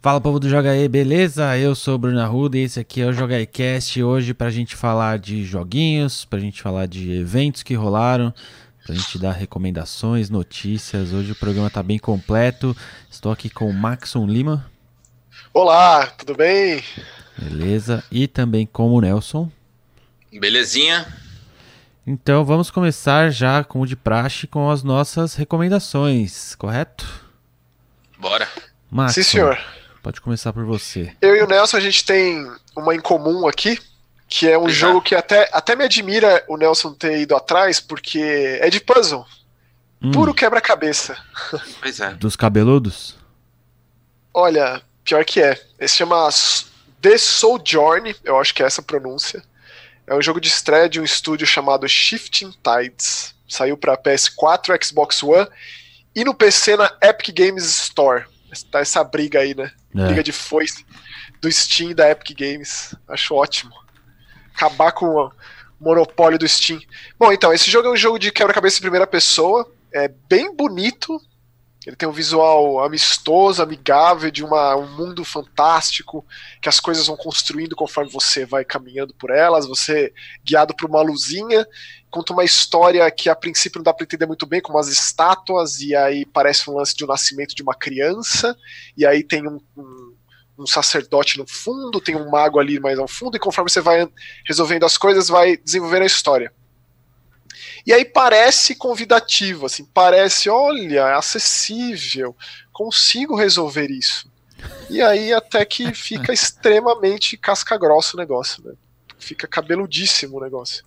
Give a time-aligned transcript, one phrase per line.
[0.00, 1.58] Fala povo do Joga aí, beleza?
[1.58, 4.00] Eu sou o Bruno Arruda e esse aqui é o Joga Cast.
[4.00, 8.32] Hoje pra gente falar de joguinhos, pra gente falar de eventos que rolaram,
[8.86, 11.12] pra gente dar recomendações, notícias.
[11.12, 12.76] Hoje o programa tá bem completo.
[13.10, 14.70] Estou aqui com o Maxon Lima.
[15.52, 16.80] Olá, tudo bem?
[17.36, 18.04] Beleza.
[18.08, 19.50] E também com o Nelson.
[20.32, 21.12] Belezinha.
[22.06, 27.04] Então vamos começar já, como de praxe, com as nossas recomendações, correto?
[28.16, 28.46] Bora.
[28.88, 29.58] Maxon, Sim, senhor.
[30.08, 31.14] Pode começar por você.
[31.20, 33.78] Eu e o Nelson, a gente tem uma em comum aqui,
[34.26, 34.74] que é um Exato.
[34.74, 39.26] jogo que até, até me admira o Nelson ter ido atrás, porque é de puzzle.
[40.00, 41.14] Hum, Puro quebra-cabeça.
[41.78, 42.14] Pois é.
[42.14, 43.18] Dos cabeludos?
[44.32, 45.60] Olha, pior que é.
[45.78, 46.26] Esse chama
[47.02, 49.44] The Sojourn, eu acho que é essa a pronúncia.
[50.06, 53.34] É um jogo de estreia de um estúdio chamado Shifting Tides.
[53.46, 55.46] Saiu para PS4, Xbox One
[56.14, 58.24] e no PC na Epic Games Store.
[58.70, 59.70] Tá essa briga aí, né?
[59.94, 60.06] É.
[60.06, 60.84] Briga de foice
[61.40, 62.94] do Steam da Epic Games.
[63.08, 63.72] Acho ótimo.
[64.54, 65.32] Acabar com o
[65.80, 66.80] monopólio do Steam.
[67.18, 69.70] Bom, então, esse jogo é um jogo de quebra-cabeça em primeira pessoa.
[69.92, 71.20] É bem bonito.
[71.86, 76.24] Ele tem um visual amistoso, amigável, de uma, um mundo fantástico,
[76.60, 80.12] que as coisas vão construindo conforme você vai caminhando por elas, você
[80.44, 81.66] guiado por uma luzinha,
[82.10, 85.80] conta uma história que a princípio não dá para entender muito bem, com umas estátuas,
[85.80, 88.56] e aí parece um lance de um nascimento de uma criança,
[88.96, 90.14] e aí tem um, um,
[90.58, 94.06] um sacerdote no fundo, tem um mago ali mais ao fundo, e conforme você vai
[94.46, 96.52] resolvendo as coisas, vai desenvolvendo a história.
[97.88, 102.36] E aí parece convidativo, assim, parece, olha, é acessível,
[102.70, 104.30] consigo resolver isso.
[104.90, 108.74] E aí até que fica extremamente casca-grossa o negócio, né?
[109.18, 110.84] Fica cabeludíssimo o negócio.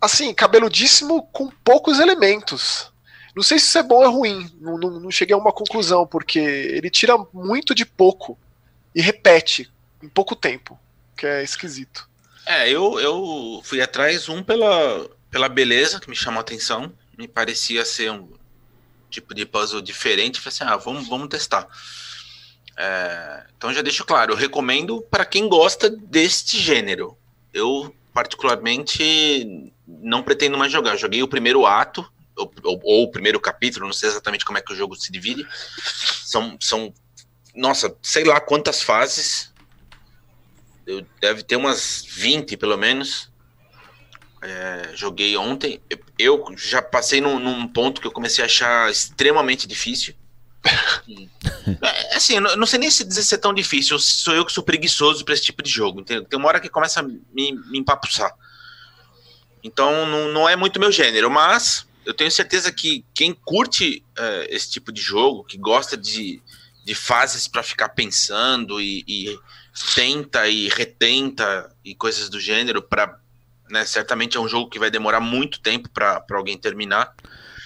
[0.00, 2.92] Assim, cabeludíssimo com poucos elementos.
[3.34, 5.52] Não sei se isso é bom ou é ruim, não, não, não cheguei a uma
[5.52, 8.38] conclusão, porque ele tira muito de pouco
[8.94, 9.68] e repete
[10.00, 10.78] em pouco tempo,
[11.16, 12.08] que é esquisito.
[12.46, 16.92] É, eu, eu fui atrás, um pela, pela beleza, que me chamou a atenção.
[17.18, 18.28] Me parecia ser um
[19.10, 20.38] tipo de puzzle diferente.
[20.40, 21.66] Falei assim, ah, vamos, vamos testar.
[22.76, 27.16] É, então já deixo claro, eu recomendo para quem gosta deste gênero.
[27.52, 30.96] Eu, particularmente, não pretendo mais jogar.
[30.96, 32.06] Joguei o primeiro ato,
[32.36, 35.10] ou, ou- ou o primeiro capítulo, não sei exatamente como é que o jogo se
[35.12, 35.46] divide.
[36.24, 36.92] São, são
[37.54, 39.52] nossa, sei lá quantas fases.
[40.86, 43.30] Eu, deve ter umas 20, pelo menos.
[44.42, 45.80] É, joguei ontem.
[46.18, 50.14] Eu já passei num, num ponto que eu comecei a achar extremamente difícil.
[51.06, 51.28] E-
[51.80, 53.98] é, assim, eu não, sei nem se dizer se é tão difícil.
[53.98, 56.00] Sou eu que sou preguiçoso para esse tipo de jogo.
[56.00, 56.24] Entendeu?
[56.24, 58.34] Tem uma hora que começa a me, me empapuçar.
[59.62, 64.48] Então não, não é muito meu gênero, mas eu tenho certeza que quem curte é,
[64.50, 66.42] esse tipo de jogo, que gosta de,
[66.84, 69.38] de fases para ficar pensando e, e
[69.94, 73.21] tenta e retenta e coisas do gênero para
[73.72, 77.14] né, certamente é um jogo que vai demorar muito tempo para alguém terminar.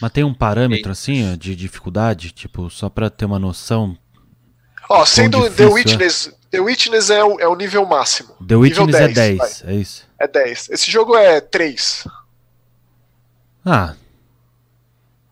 [0.00, 3.96] Mas tem um parâmetro assim, de dificuldade, tipo, só pra ter uma noção.
[4.88, 5.74] Ó, sendo difícil, The é?
[5.74, 8.34] Witness, The Witness é o, é o nível máximo.
[8.46, 10.06] The Nível Witness é 10, 10, é isso?
[10.20, 10.68] É 10.
[10.70, 12.06] Esse jogo é 3.
[13.64, 13.94] Ah,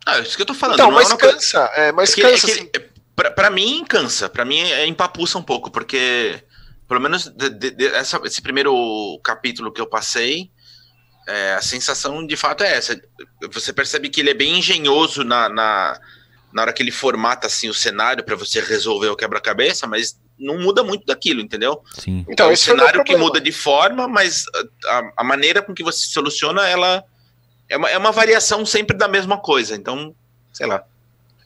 [0.07, 0.75] Ah, isso que eu tô falando.
[0.77, 1.71] Então, não é mas uma cansa.
[1.75, 2.71] É, mas É que- cansa, é que, assim.
[2.75, 4.29] é, pra, pra mim, cansa.
[4.29, 6.43] Pra mim, é, empapuça um pouco, porque,
[6.89, 8.75] pelo menos, de- de- de- essa- esse primeiro
[9.23, 10.51] capítulo que eu passei,
[11.27, 13.01] é, a sensação de fato é essa.
[13.53, 16.01] Você percebe que ele é bem engenhoso na, na,
[16.53, 20.59] na hora que ele formata assim, o cenário pra você resolver o quebra-cabeça, mas não
[20.59, 21.83] muda muito daquilo, entendeu?
[21.99, 22.25] sim.
[22.29, 24.45] Então, é um cenário que muda de forma, mas
[24.87, 27.05] a, a maneira com que você soluciona, ela
[27.69, 29.75] é uma, é uma variação sempre da mesma coisa.
[29.75, 30.15] Então,
[30.53, 30.85] sei lá.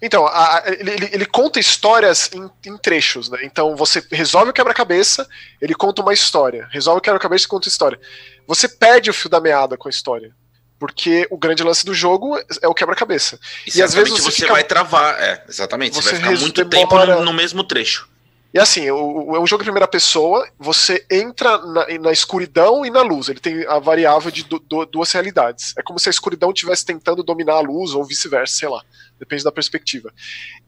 [0.01, 3.41] Então, a- ele, ele- conta histórias em, em trechos, né?
[3.43, 5.29] Então você resolve o quebra-cabeça,
[5.61, 6.69] ele conta uma história.
[6.71, 7.99] Resolve o quebra-cabeça e conta história.
[8.47, 10.33] Você perde o fio da meada com a história.
[10.79, 13.41] Porque o grande lance do jogo é o quebra-cabeça.
[13.67, 15.97] E, E às vezes você você, fica- vai travar, é, exatamente.
[15.97, 18.09] Você, Você vai ficar muito demora- tempo no, no mesmo trecho.
[18.53, 23.03] E assim, é um jogo em primeira pessoa, você entra na, na escuridão e na
[23.03, 23.29] luz.
[23.29, 25.75] Ele tem a variável de du- du- duas realidades.
[25.77, 28.83] É como se a escuridão estivesse tentando dominar a luz, ou vice-versa, sei lá.
[29.19, 30.11] Depende da perspectiva.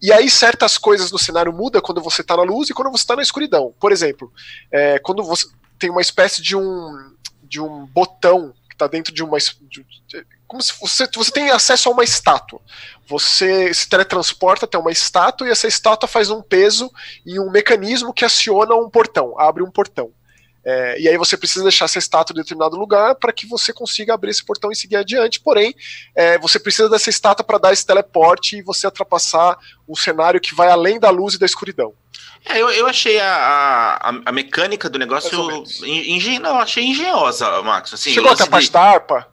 [0.03, 3.07] E aí, certas coisas no cenário mudam quando você tá na luz e quando você
[3.07, 3.75] tá na escuridão.
[3.81, 4.31] Por exemplo,
[4.71, 5.47] é, quando você
[5.79, 9.39] tem uma espécie de um, de um botão que tá dentro de uma.
[9.39, 9.87] de-
[10.51, 12.61] como se você, você tem acesso a uma estátua.
[13.07, 16.91] Você se teletransporta até uma estátua e essa estátua faz um peso
[17.25, 20.11] e um mecanismo que aciona um portão, abre um portão.
[20.65, 24.13] É, e aí você precisa deixar essa estátua em determinado lugar para que você consiga
[24.13, 25.39] abrir esse portão e seguir adiante.
[25.39, 25.73] Porém,
[26.17, 29.57] é, você precisa dessa estátua para dar esse teleporte e você ultrapassar
[29.89, 31.95] um cenário que vai além da luz e da escuridão.
[32.45, 37.95] É, eu, eu achei a, a, a mecânica do negócio engen, não, achei engenhosa, Max.
[37.95, 38.73] Assim, Chegou até a parte de...
[38.73, 39.31] da harpa?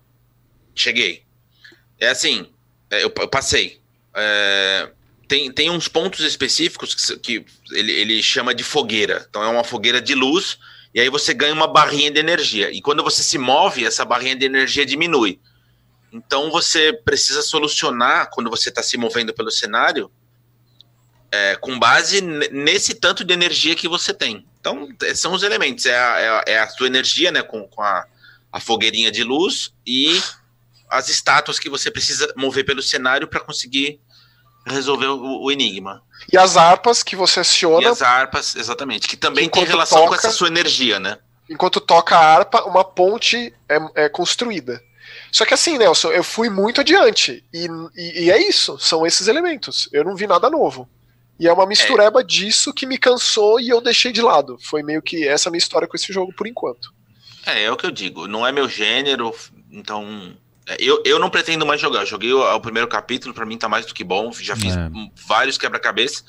[0.78, 1.24] Cheguei.
[2.00, 2.50] É assim,
[2.90, 3.82] é, eu, eu passei.
[4.16, 4.90] É,
[5.28, 9.26] tem, tem uns pontos específicos que, que ele, ele chama de fogueira.
[9.30, 10.58] Então é uma fogueira de luz
[10.94, 12.72] e aí você ganha uma barrinha de energia.
[12.72, 15.40] E quando você se move, essa barrinha de energia diminui.
[16.12, 20.10] Então você precisa solucionar, quando você está se movendo pelo cenário,
[21.32, 24.46] é, com base nesse tanto de energia que você tem.
[24.60, 27.68] Então, é, são os elementos: é a, é a, é a sua energia, né, com,
[27.68, 28.06] com a,
[28.52, 30.22] a fogueirinha de luz e
[30.90, 34.00] as estátuas que você precisa mover pelo cenário para conseguir
[34.66, 36.02] resolver o, o, enigma.
[36.32, 37.84] E as harpas que você aciona.
[37.84, 41.18] E as harpas, exatamente, que também tem relação toca, com essa sua energia, né?
[41.50, 44.82] Enquanto toca a harpa, uma ponte é, é construída.
[45.32, 47.44] Só que assim, Nelson, eu fui muito adiante.
[47.54, 49.90] E, e, e, é isso, são esses elementos.
[49.94, 50.90] Eu não vi nada novo.
[51.40, 52.24] E é uma mistureba é.
[52.24, 54.58] disso que me cansou e eu deixei de lado.
[54.62, 56.92] Foi meio que essa minha história com esse jogo por enquanto.
[57.46, 58.28] É, é o que eu digo.
[58.28, 59.34] Não é meu gênero,
[59.72, 60.47] então é,
[60.80, 62.02] eu, eu não pretendo mais jogar.
[62.02, 64.32] Eu joguei o, o primeiro capítulo, para mim tá mais do que bom.
[64.34, 64.90] Já fiz é.
[65.28, 66.24] vários quebra-cabeça.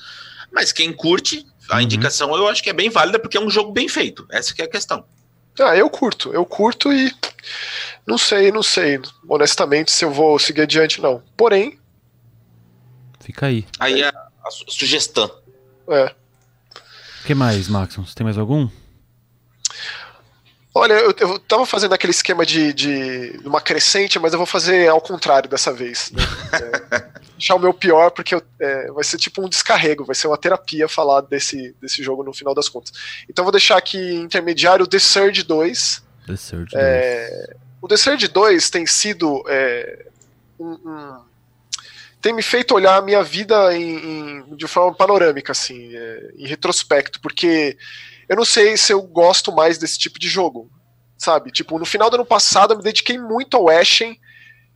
[0.51, 1.81] Mas quem curte, a uhum.
[1.81, 4.25] indicação eu acho que é bem válida, porque é um jogo bem feito.
[4.31, 5.05] Essa que é a questão.
[5.59, 6.33] Ah, eu curto.
[6.33, 7.13] Eu curto e
[8.07, 11.21] não sei, não sei, honestamente, se eu vou seguir adiante, não.
[11.35, 11.77] Porém.
[13.19, 13.65] Fica aí.
[13.79, 15.29] Aí a, a sugestão.
[15.89, 16.05] É.
[17.23, 18.15] O que mais, Maximus?
[18.15, 18.69] Tem mais algum?
[20.73, 24.87] Olha, eu, eu tava fazendo aquele esquema de, de uma crescente, mas eu vou fazer
[24.87, 26.11] ao contrário dessa vez.
[26.11, 26.21] Né?
[26.91, 30.27] É, deixar o meu pior, porque eu, é, vai ser tipo um descarrego, vai ser
[30.27, 32.91] uma terapia falar desse, desse jogo no final das contas.
[33.29, 36.03] Então vou deixar aqui intermediário The Surge 2.
[36.27, 36.73] The Surge 2.
[36.75, 40.05] É, o The Surge 2 tem sido é,
[40.59, 41.21] um, um,
[42.21, 46.45] tem me feito olhar a minha vida em, em, de forma panorâmica, assim, é, em
[46.45, 47.77] retrospecto, porque
[48.29, 50.69] eu não sei se eu gosto mais desse tipo de jogo,
[51.17, 51.51] sabe?
[51.51, 54.19] Tipo, no final do ano passado eu me dediquei muito ao Ashen,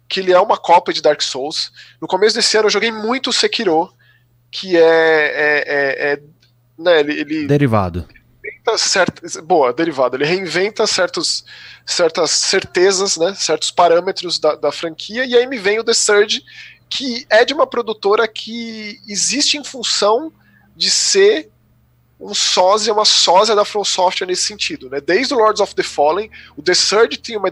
[0.10, 1.72] que ele é uma cópia de Dark Souls.
[2.02, 3.94] No começo desse ano eu joguei muito o Sekiro,
[4.52, 6.22] que é, é, é, é
[6.78, 8.08] né, ele, ele derivado.
[8.78, 10.16] Certas, boa, derivado.
[10.16, 11.46] Ele reinventa certos,
[11.86, 16.44] certas certezas, né, certos parâmetros da, da franquia, e aí me vem o The Surge,
[16.90, 20.34] que é de uma produtora que existe em função
[20.76, 21.53] de ser
[22.24, 25.02] um sósia, uma sósia da From Software nesse sentido, né?
[25.02, 27.50] Desde o Lords of the Fallen, o The Surge tinha uma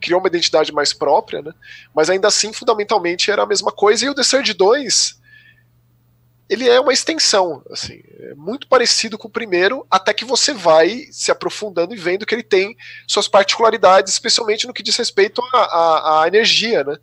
[0.00, 1.52] criou uma identidade mais própria, né?
[1.94, 4.04] Mas ainda assim, fundamentalmente, era a mesma coisa.
[4.04, 5.20] E o The Surge 2,
[6.50, 11.06] ele é uma extensão, assim, é muito parecido com o primeiro, até que você vai
[11.12, 16.22] se aprofundando e vendo que ele tem suas particularidades, especialmente no que diz respeito à,
[16.22, 16.96] à energia, né?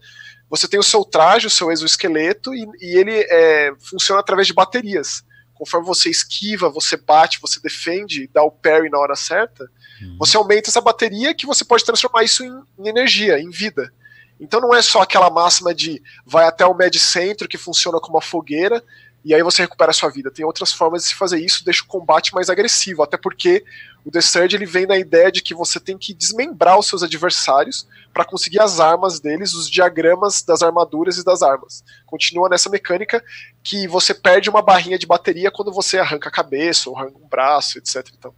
[0.50, 4.54] Você tem o seu traje, o seu exoesqueleto, e, e ele é, funciona através de
[4.54, 5.24] baterias
[5.63, 9.63] conforme você esquiva, você bate, você defende, dá o parry na hora certa,
[10.01, 10.18] uhum.
[10.19, 13.94] você aumenta essa bateria que você pode transformar isso em, em, energia, em vida.
[14.42, 18.18] Então não é só aquela máxima de vai até o med centro que funciona como
[18.18, 18.83] uma fogueira
[19.24, 20.30] e aí você recupera a sua vida.
[20.30, 23.64] Tem outras formas de se fazer isso, deixa o combate mais agressivo, até porque
[24.04, 27.04] o The Surge ele vem na ideia de que você tem que desmembrar os seus
[27.04, 31.84] adversários para conseguir as armas deles, os diagramas das armaduras e das armas.
[32.06, 33.24] Continua nessa mecânica
[33.64, 37.27] que você perde uma barrinha de bateria quando você arranca a cabeça ou arranca um
[37.27, 38.06] braço, etc.
[38.18, 38.34] Então,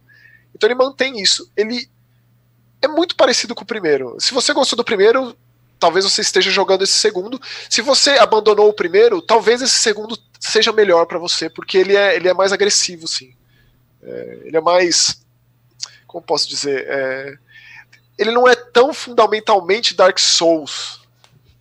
[0.54, 1.50] então ele mantém isso.
[1.56, 1.88] Ele
[2.80, 4.16] é muito parecido com o primeiro.
[4.20, 5.36] Se você gostou do primeiro,
[5.78, 7.40] talvez você esteja jogando esse segundo.
[7.68, 12.16] Se você abandonou o primeiro, talvez esse segundo seja melhor para você, porque ele é,
[12.16, 13.34] ele é mais agressivo, sim.
[14.02, 15.24] É, ele é mais.
[16.06, 16.86] Como posso dizer?
[16.88, 17.38] É,
[18.18, 21.00] ele não é tão fundamentalmente Dark Souls.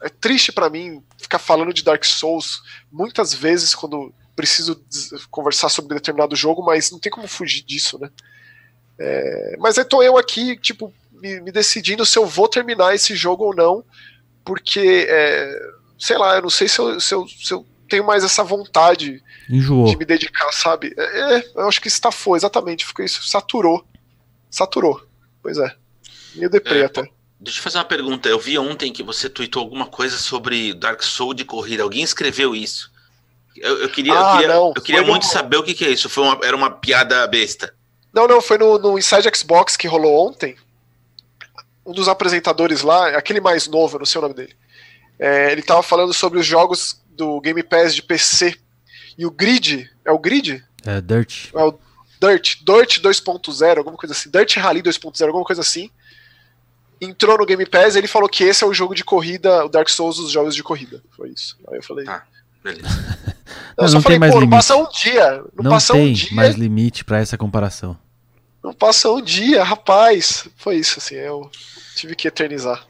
[0.02, 4.80] É triste para mim ficar falando de Dark Souls muitas vezes quando preciso
[5.32, 8.10] conversar sobre determinado jogo, mas não tem como fugir disso, né?
[8.98, 13.16] É, mas aí tô eu aqui, tipo, me, me, decidindo se eu vou terminar esse
[13.16, 13.84] jogo ou não,
[14.44, 15.60] porque, é,
[15.98, 19.24] sei lá, eu não sei se eu, se eu, se eu tenho mais essa vontade
[19.50, 19.86] Enjoou.
[19.86, 20.94] de me dedicar, sabe?
[20.98, 22.86] É, é eu acho que estafou, exatamente.
[22.86, 23.86] Ficou isso, saturou.
[24.50, 25.02] Saturou.
[25.42, 25.76] Pois é.
[26.36, 27.10] Meio deprê é, até.
[27.40, 28.28] Deixa eu fazer uma pergunta.
[28.28, 31.84] Eu vi ontem que você tweetou alguma coisa sobre Dark Souls de corrida.
[31.84, 32.92] Alguém escreveu isso?
[33.56, 35.30] Eu, eu queria, ah, eu queria, não, eu queria muito no...
[35.30, 36.10] saber o que, que, é isso.
[36.10, 37.74] Foi uma, era uma piada besta.
[38.14, 40.56] Não, não, foi no, no Inside Xbox que rolou ontem.
[41.86, 44.56] Um dos apresentadores lá, aquele mais novo, eu não sei o nome dele.
[45.20, 48.56] É, ele tava falando sobre os jogos do Game Pass de PC.
[49.18, 50.64] E o Grid, é o Grid?
[50.86, 51.50] É, Dirt.
[51.54, 51.78] É o
[52.20, 55.90] Dirt, Dirt 2.0, alguma coisa assim, Dirt Rally 2.0, alguma coisa assim.
[57.00, 59.70] Entrou no Game Pass e ele falou que esse é o jogo de corrida, o
[59.70, 61.02] Dark Souls dos jogos de corrida.
[61.16, 61.58] Foi isso.
[61.70, 62.06] Aí eu falei.
[62.06, 62.26] Tá,
[62.64, 62.88] beleza.
[63.78, 64.56] Eu Não, só não falei, tem mais pô, não limite.
[64.58, 65.32] passa um dia.
[65.56, 66.30] Não, Não passa tem um dia.
[66.36, 67.98] mais limite pra essa comparação.
[68.66, 70.50] Não passa um dia, rapaz.
[70.58, 71.52] Foi isso, assim, eu
[71.96, 72.84] tive que eternizar.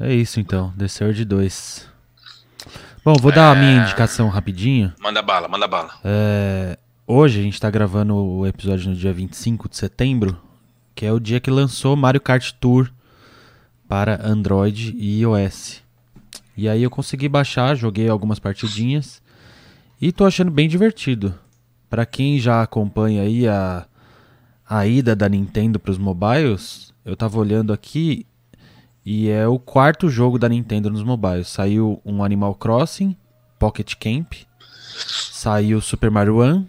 [0.00, 1.86] É isso então, The Surge 2.
[3.04, 3.84] Bom, vou dar a minha É.
[3.84, 4.90] indicação rapidinho.
[4.98, 5.90] Manda bala, manda bala.
[6.02, 10.40] É, hoje a gente tá gravando o episódio no dia 25 de setembro,
[10.94, 12.90] que é o dia que lançou Mario Kart Tour
[13.86, 15.82] para Android e iOS.
[16.56, 19.20] E aí eu consegui baixar, joguei algumas partidinhas
[20.00, 21.38] e tô achando bem divertido.
[21.94, 23.86] Pra quem já acompanha aí a,
[24.68, 28.26] a ida da Nintendo pros mobiles, eu tava olhando aqui
[29.06, 31.46] e é o quarto jogo da Nintendo nos mobiles.
[31.46, 33.16] Saiu um Animal Crossing,
[33.60, 34.32] Pocket Camp,
[34.96, 36.64] Saiu Super Mario Run.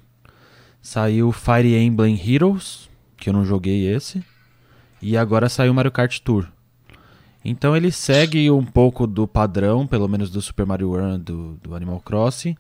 [0.80, 4.24] Saiu Fire Emblem Heroes, que eu não joguei esse.
[5.02, 6.48] E agora saiu Mario Kart Tour.
[7.44, 11.74] Então ele segue um pouco do padrão, pelo menos do Super Mario Run do, do
[11.74, 12.56] Animal Crossing,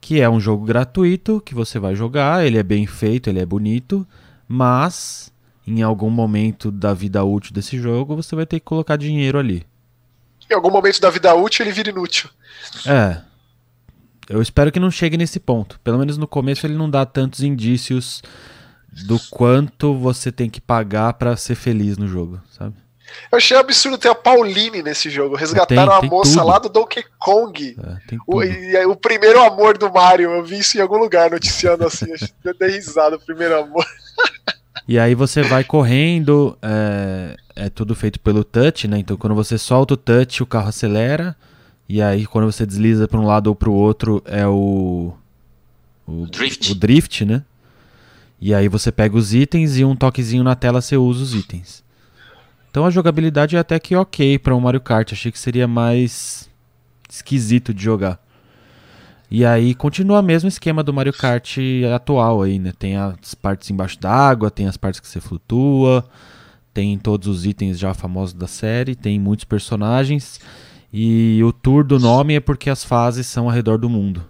[0.00, 3.46] que é um jogo gratuito que você vai jogar, ele é bem feito, ele é
[3.46, 4.06] bonito,
[4.46, 5.32] mas
[5.66, 9.66] em algum momento da vida útil desse jogo você vai ter que colocar dinheiro ali.
[10.50, 12.30] Em algum momento da vida útil ele vira inútil.
[12.86, 13.20] É.
[14.28, 15.78] Eu espero que não chegue nesse ponto.
[15.80, 18.22] Pelo menos no começo ele não dá tantos indícios
[19.06, 22.74] do quanto você tem que pagar pra ser feliz no jogo, sabe?
[23.30, 25.36] Eu achei absurdo ter a Pauline nesse jogo.
[25.36, 26.46] Resgataram Tem- a tem moça tudo.
[26.46, 27.76] lá do Donkey Kong.
[27.78, 30.30] É, O, e o primeiro amor do Mario.
[30.30, 32.12] Eu vi isso em algum lugar noticiando assim.
[32.12, 33.84] acho que eu dei risada, o primeiro amor.
[34.86, 38.98] E aí você vai correndo, é, é tudo feito pelo touch, né?
[38.98, 41.36] Então quando você solta o touch, o carro acelera.
[41.88, 45.12] E aí quando você desliza pra um lado ou pro outro é o
[46.06, 46.72] o Drift.
[46.72, 47.42] o drift, né?
[48.40, 51.82] E aí você pega os itens e um toquezinho na tela você usa os itens.
[52.70, 55.12] Então a jogabilidade é até que ok pra um Mario Kart.
[55.12, 56.48] Achei que seria mais
[57.08, 58.20] esquisito de jogar.
[59.30, 61.58] E aí continua o mesmo esquema do Mario Kart
[61.94, 62.72] atual aí, né?
[62.78, 66.08] Tem as partes embaixo d'água, tem as partes que você flutua,
[66.72, 70.40] tem todos os itens já famosos da série, tem muitos personagens.
[70.90, 74.26] E o tour do nome é porque as fases são ao redor do mundo.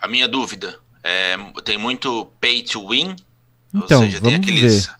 [0.00, 3.16] A minha dúvida é, tem muito pay to win?
[3.74, 4.94] Então, Ou seja, tem aqueles, ver.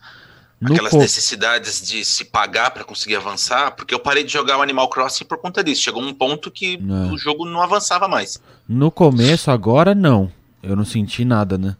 [0.61, 4.57] No aquelas co- necessidades de se pagar para conseguir avançar, porque eu parei de jogar
[4.57, 5.81] o Animal Crossing por conta disso.
[5.81, 7.11] Chegou um ponto que É.
[7.11, 8.39] o jogo não avançava mais.
[8.69, 10.31] No começo, agora não.
[10.61, 11.75] Eu não senti nada, né?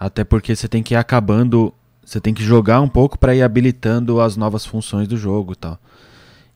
[0.00, 1.72] Até porque você tem que ir acabando.
[2.04, 5.56] Você tem que jogar um pouco pra ir habilitando as novas funções do jogo e
[5.56, 5.78] tal.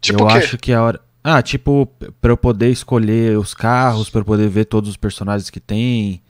[0.01, 1.01] Tipo eu acho que a hora.
[1.23, 4.97] Ah, tipo, p- pra eu poder escolher os carros, pra eu poder ver todos os
[4.97, 6.23] personagens que tem.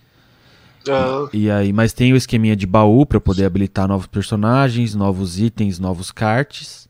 [0.89, 4.95] Ah, E aí, mas tem o esqueminha de baú pra eu poder habilitar novos personagens,
[4.95, 6.89] novos itens, novos karts.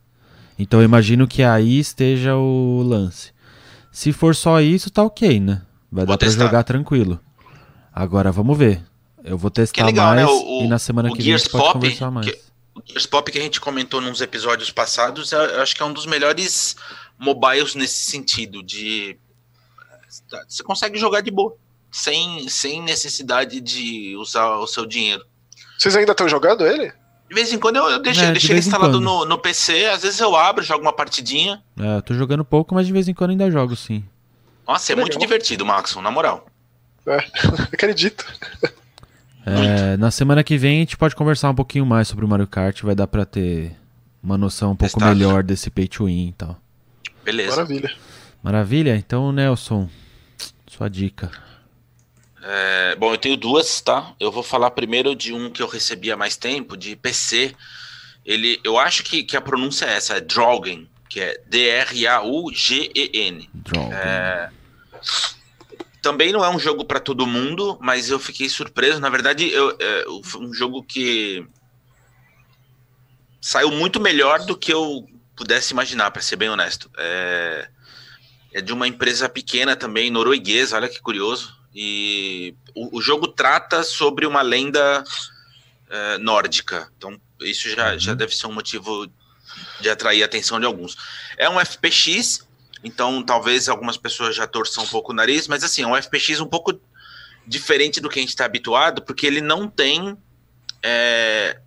[0.59, 3.31] Então eu imagino que aí esteja o lance.
[3.93, 5.63] Se for só isso, tá ok, né?
[5.91, 6.45] Vai Vou dar pra testar.
[6.47, 7.19] jogar tranquilo.
[7.93, 8.83] Agora vamos ver.
[9.25, 10.25] Eu vou testar legal, né?
[10.25, 12.27] mais O- e na semana que vem a gente pode Pop, conversar mais.
[12.27, 12.39] que-
[12.75, 15.85] O Gears Pop que a gente comentou nos episódios passados, eu eu acho que é
[15.87, 16.77] um dos melhores
[17.19, 19.17] mobiles nesse sentido, de
[20.49, 21.57] você consegue jogar de boa,
[21.91, 25.25] sem, sem necessidade de usar o seu dinheiro.
[25.79, 26.93] vocês ainda estão jogando ele?
[27.29, 29.87] De vez em quando eu, eu deixo, É, de deixo ele instalado no, no PC,
[29.87, 31.61] às vezes eu abro, jogo uma partidinha.
[31.79, 34.05] É, eu tô jogando pouco, mas de vez em quando ainda jogo, sim.
[34.67, 35.07] Nossa, é Legal.
[35.09, 36.47] muito divertido, Maxon, na moral.
[37.07, 37.17] É,
[37.73, 38.25] acredito.
[39.45, 42.47] É, na semana que vem a gente pode conversar um pouquinho mais sobre o Mario
[42.49, 42.83] Kart.
[42.83, 43.73] Vai dar pra ter
[44.23, 45.15] uma noção um pouco Testar.
[45.15, 46.61] melhor desse pay to win e tal.
[47.25, 47.51] Beleza.
[47.57, 47.95] Maravilha.
[48.43, 48.97] Maravilha?
[48.97, 49.89] Então, Nelson,
[50.67, 51.31] sua dica.
[52.49, 54.15] É, bom, eu tenho duas, tá?
[54.21, 57.53] Eu vou falar primeiro de um que eu recebi há mais tempo, de PC.
[58.25, 61.91] Ele, eu acho que, que a pronúncia é essa, é Drogen, que é D-R-A-U-G-E-N.
[63.53, 63.91] Draw.
[66.01, 69.01] Também não é um jogo para todo mundo, mas eu fiquei surpreso.
[69.01, 71.45] Na verdade, eu, é foi um jogo que
[73.41, 76.89] saiu muito melhor do que eu pudesse imaginar, para ser bem honesto.
[76.97, 77.69] É,
[78.55, 81.56] é de uma empresa pequena também, norueguesa, olha que curioso.
[81.79, 85.05] E o, o jogo trata sobre uma lenda
[85.91, 86.91] é, nórdica.
[86.97, 89.07] Então, isso já, já deve ser um motivo
[89.79, 90.97] de atrair a atenção de alguns.
[91.37, 92.49] É um FPX,
[92.83, 96.41] então talvez algumas pessoas já torçam um pouco o nariz, mas assim, é um FPX
[96.41, 96.81] um pouco
[97.47, 100.17] diferente do que a gente está habituado, porque ele não tem
[100.83, 101.61] é,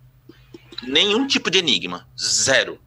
[0.82, 2.08] nenhum tipo de enigma.
[2.20, 2.80] Zero.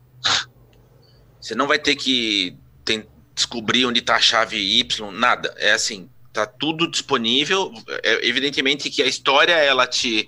[1.39, 5.53] Você não vai ter que tem- descobrir onde está a chave Y, nada.
[5.57, 7.71] É assim, tá tudo disponível.
[8.03, 10.27] É, evidentemente que a história ela te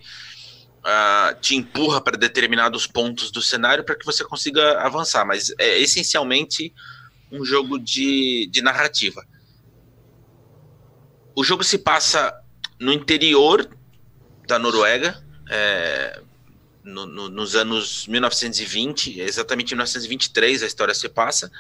[0.85, 5.79] uh, te empurra para determinados pontos do cenário para que você consiga avançar, mas é
[5.79, 6.73] essencialmente
[7.31, 9.25] um jogo de, de narrativa.
[11.35, 12.33] O jogo se passa
[12.79, 13.67] no interior
[14.47, 16.21] da Noruega, é,
[16.83, 21.51] no, no, nos anos 1920, exatamente em 1923 a história se passa.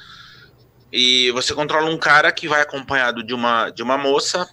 [0.97, 4.49] E você controla um cara que vai acompanhado de uma, de uma moça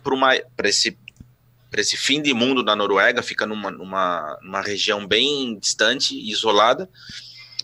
[0.57, 0.99] para esse,
[1.77, 6.91] esse fim de mundo da Noruega, fica numa, numa, numa região bem distante e isolada.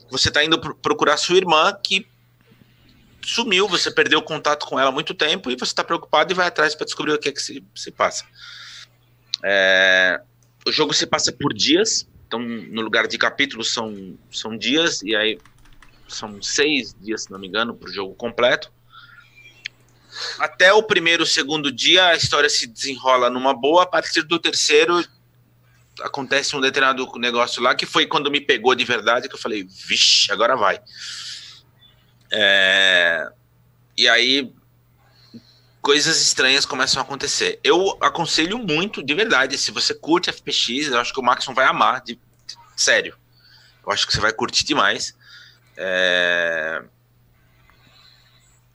[0.09, 2.07] Você está indo procurar sua irmã que
[3.21, 6.47] sumiu, você perdeu contato com ela há muito tempo e você está preocupado e vai
[6.47, 8.25] atrás para descobrir o que é que se, se passa.
[9.43, 10.21] É,
[10.65, 15.17] o jogo se passa por dias, então no lugar de capítulos são, são dias, e
[15.17, 15.37] aí
[16.09, 18.73] são seis dias, se não me engano, para o jogo completo.
[20.39, 23.85] Até o primeiro, segundo dia, a história se desenrola numa boa.
[23.85, 25.05] A partir do terceiro,
[26.01, 29.65] acontece um determinado negócio lá que foi quando me pegou de verdade, que eu falei,
[29.65, 30.81] vixe, agora vai.
[32.33, 33.31] É...
[33.97, 34.53] E aí,
[35.81, 37.59] coisas estranhas começam a acontecer.
[37.63, 41.67] Eu aconselho muito, de verdade, se você curte FPX, eu acho que o Maxon vai
[41.67, 42.19] amar, de...
[42.77, 43.17] sério.
[43.85, 45.17] Eu acho que você vai curtir demais.
[45.81, 46.83] É...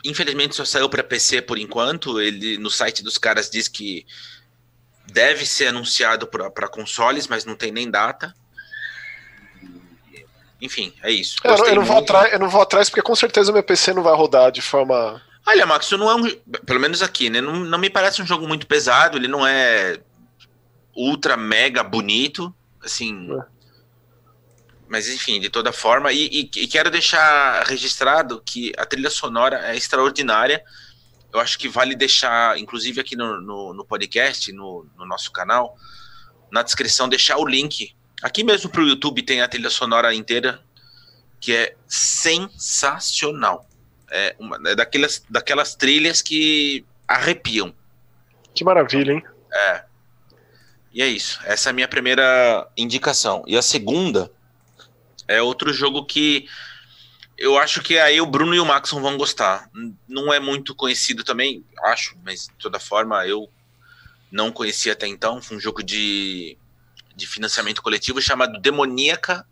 [0.05, 2.19] Infelizmente só saiu para PC por enquanto.
[2.19, 4.05] Ele no site dos caras diz que
[5.05, 8.33] deve ser anunciado para consoles, mas não tem nem data.
[10.61, 11.35] Enfim, é isso.
[11.43, 14.01] Eu, eu, não vou atrás, eu não vou atrás porque com certeza meu PC não
[14.01, 15.21] vai rodar de forma.
[15.45, 16.29] Olha, Max, não é um.
[16.65, 17.41] Pelo menos aqui, né?
[17.41, 19.17] Não, não me parece um jogo muito pesado.
[19.17, 19.99] Ele não é
[20.95, 22.53] ultra mega bonito.
[22.81, 23.29] Assim.
[23.29, 23.52] É
[24.93, 29.71] mas enfim, de toda forma, e, e, e, quero deixar registrado que a trilha sonora
[29.71, 30.63] é extraordinária.
[31.33, 35.75] Eu acho que vale deixar, inclusive aqui no, no, no podcast, no, no, nosso canal,
[36.51, 37.95] na descrição, deixar o link.
[38.21, 40.61] Aqui mesmo para o YouTube tem a trilha sonora inteira,
[41.41, 43.67] que é sensacional.
[44.11, 47.73] É, uma, é daquelas, daquelas trilhas que arrepiam.
[48.53, 49.23] Que maravilha, hein?
[49.51, 49.85] É.
[50.93, 51.39] E é isso.
[51.45, 53.43] Essa é a minha primeira indicação.
[53.47, 54.31] E a segunda
[55.27, 56.47] é outro jogo que
[57.37, 59.69] eu acho que aí o Bruno e o Maxon vão gostar.
[60.07, 63.49] Não é muito conhecido também, acho, mas de toda forma eu
[64.31, 65.41] não conhecia até então.
[65.41, 66.57] Foi um jogo de,
[67.15, 69.45] de financiamento coletivo chamado Demoníaca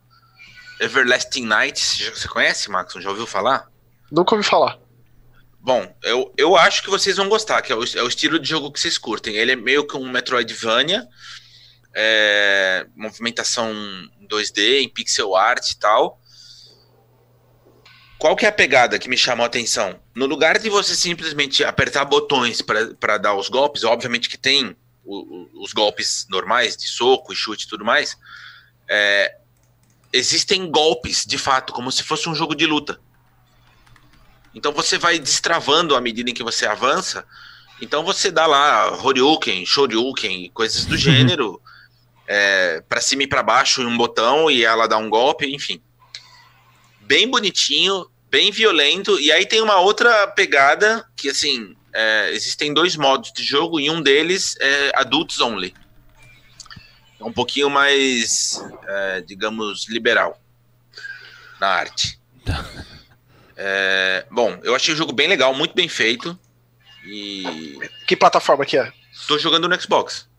[0.80, 2.10] Everlasting Nights.
[2.14, 3.02] Você conhece, Maxon?
[3.02, 3.70] Já ouviu falar?
[4.12, 4.78] Nunca ouvi falar.
[5.60, 8.50] Bom, eu, eu acho que vocês vão gostar, que é o, é o estilo de
[8.50, 9.36] jogo que vocês curtem.
[9.36, 11.08] Ele é meio que um Metroidvania,
[11.94, 13.74] é, movimentação
[14.30, 16.20] 2D, em pixel art e tal.
[18.18, 20.00] Qual que é a pegada que me chamou a atenção?
[20.16, 25.18] No lugar de você simplesmente apertar botões para dar os golpes, obviamente que tem o,
[25.18, 28.16] o, os golpes normais de soco e chute e tudo mais,
[28.88, 29.38] é,
[30.14, 33.02] existem golpes, de fato, como se fosse um jogo de luta.
[34.54, 37.26] Então você vai destravando à medida em que você avança.
[37.82, 41.60] Então você dá lá Horyuken, Shoryuken, coisas do gênero
[42.34, 45.82] é, para cima e para baixo em um botão e ela dá um golpe, enfim.
[47.02, 49.20] Bem bonitinho, bem violento.
[49.20, 53.90] E aí tem uma outra pegada que, assim, é, existem dois modos de jogo e
[53.90, 55.74] um deles é Adults Only.
[57.20, 60.42] É um pouquinho mais, é, digamos, liberal
[61.60, 62.18] na arte.
[63.58, 66.40] É, bom, eu achei o jogo bem legal, muito bem feito.
[67.06, 67.78] E.
[68.08, 68.90] Que plataforma que é?
[69.28, 70.31] Tô jogando no Xbox.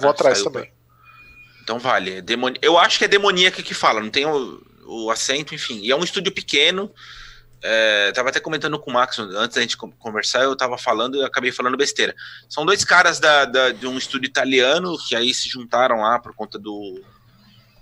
[0.00, 0.64] Vou ah, atrás também.
[0.64, 0.72] Pra...
[1.62, 2.16] Então vale.
[2.16, 2.58] É demoni...
[2.60, 5.80] Eu acho que é demoníaca que fala, não tem o, o acento, enfim.
[5.82, 6.92] E é um estúdio pequeno.
[7.62, 11.24] É, tava até comentando com o Max antes da gente conversar, eu tava falando e
[11.24, 12.14] acabei falando besteira.
[12.48, 16.34] São dois caras da, da, de um estúdio italiano que aí se juntaram lá por
[16.34, 17.02] conta do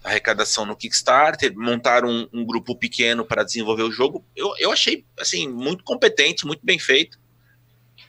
[0.02, 4.24] arrecadação no Kickstarter, montaram um, um grupo pequeno para desenvolver o jogo.
[4.35, 7.18] Eu, eu achei assim muito competente, muito bem feito.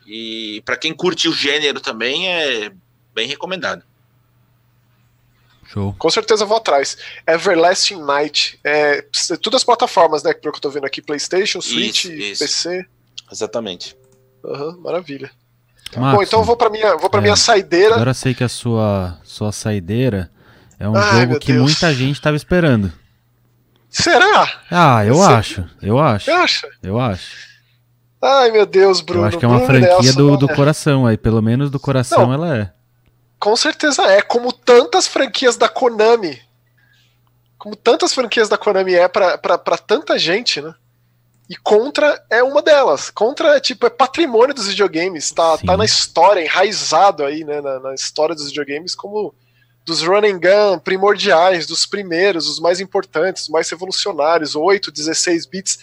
[0.08, 2.72] E para quem curte o gênero também é
[3.14, 3.86] bem recomendado.
[5.72, 5.96] Show.
[5.98, 6.98] Com certeza vou atrás.
[7.28, 8.60] Everlasting Night.
[8.64, 9.04] É,
[9.42, 10.34] todas as plataformas, né?
[10.34, 12.44] Pelo que eu tô vendo aqui: PlayStation, Switch, isso, isso.
[12.44, 12.86] PC.
[13.32, 13.96] Exatamente.
[14.44, 15.30] Uhum, maravilha.
[15.96, 17.96] Marcos, Bom, então eu vou pra minha, vou pra é, minha saideira.
[17.96, 20.32] Agora eu sei que a sua, sua saideira
[20.80, 21.64] é um Ai, jogo que Deus.
[21.64, 22.92] muita gente tava esperando.
[23.90, 24.62] Será?
[24.70, 25.34] Ah, eu Você...
[25.34, 25.70] acho.
[25.82, 26.26] Eu acho.
[26.26, 26.70] Você acha?
[26.82, 27.50] Eu acho.
[28.22, 29.22] Ai, meu Deus, Bruno.
[29.22, 31.18] Eu acho que é uma Bruno franquia Nelson, do, do coração aí.
[31.18, 32.34] Pelo menos do coração Não.
[32.34, 32.72] ela é.
[33.40, 36.42] Com certeza é, como tantas franquias da Konami.
[37.58, 40.74] Como tantas franquias da Konami é pra tanta gente, né?
[41.50, 43.10] E Contra é uma delas.
[43.10, 47.80] Contra é tipo é patrimônio dos videogames, tá, tá na história, enraizado aí, né, na,
[47.80, 49.34] na, história dos videogames como
[49.84, 55.46] dos run and gun primordiais, dos primeiros, os mais importantes, os mais revolucionários, 8, 16
[55.48, 55.80] bits.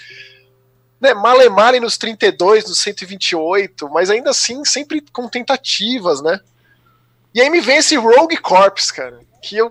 [1.01, 6.41] Né, malemarem nos 32, nos 128, mas ainda assim sempre com tentativas, né?
[7.37, 9.71] E aí me vem esse Rogue Corps, cara, que eu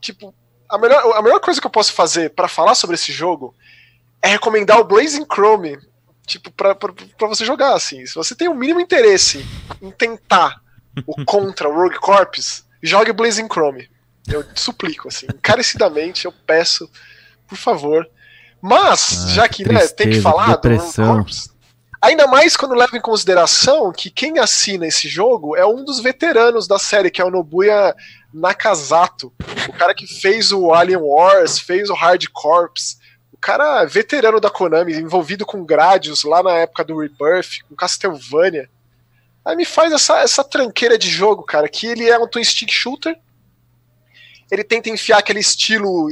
[0.00, 0.34] tipo,
[0.66, 3.54] a melhor, a melhor coisa que eu posso fazer para falar sobre esse jogo
[4.22, 5.78] é recomendar o Blazing Chrome,
[6.26, 8.06] tipo, pra, pra, pra, você jogar, assim.
[8.06, 9.44] Se você tem o mínimo interesse
[9.82, 10.58] em tentar
[11.06, 13.90] o contra o Rogue Corps, jogue Blazing Chrome.
[14.26, 16.90] Eu suplico, assim, encarecidamente, eu peço,
[17.46, 18.08] por favor.
[18.58, 21.04] Mas, ah, já que né, tem que falar depressão.
[21.04, 21.50] do Rogue Corps,
[22.00, 26.66] ainda mais quando leva em consideração que quem assina esse jogo é um dos veteranos
[26.66, 27.94] da série, que é o Nobuya
[28.32, 29.32] Nakazato,
[29.68, 32.98] o cara que fez o Alien Wars, fez o Hard Corps,
[33.32, 38.68] o cara veterano da Konami, envolvido com Gradius lá na época do Rebirth, com Castlevania.
[39.44, 42.72] Aí me faz essa, essa tranqueira de jogo, cara, que ele é um twin stick
[42.72, 43.16] shooter.
[44.50, 46.08] Ele tenta enfiar aquele estilo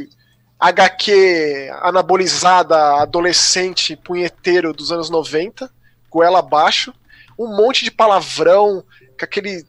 [0.69, 5.71] HQ anabolizada, adolescente, punheteiro dos anos 90,
[6.11, 6.93] goela abaixo,
[7.39, 8.83] um monte de palavrão,
[9.19, 9.67] com aquele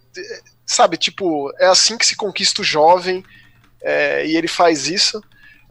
[0.65, 3.23] sabe, tipo, é assim que se conquista o jovem,
[3.81, 5.21] é, e ele faz isso.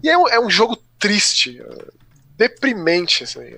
[0.03, 1.61] E é um, é um jogo triste,
[2.37, 3.57] deprimente, assim,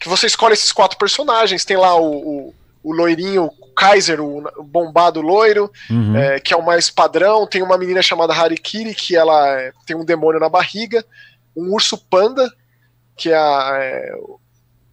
[0.00, 4.42] que você escolhe esses quatro personagens, tem lá o, o, o loirinho, o Kaiser, o,
[4.64, 6.16] bombado loiro, uhum.
[6.16, 9.96] é, que é o mais padrão, tem uma menina chamada Harikiri, que ela é, tem
[9.96, 11.04] um demônio na barriga,
[11.56, 12.52] um urso panda,
[13.16, 14.12] que é a, é,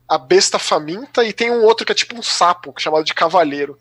[0.07, 3.77] a besta faminta, e tem um outro que é tipo um sapo, chamado de cavaleiro.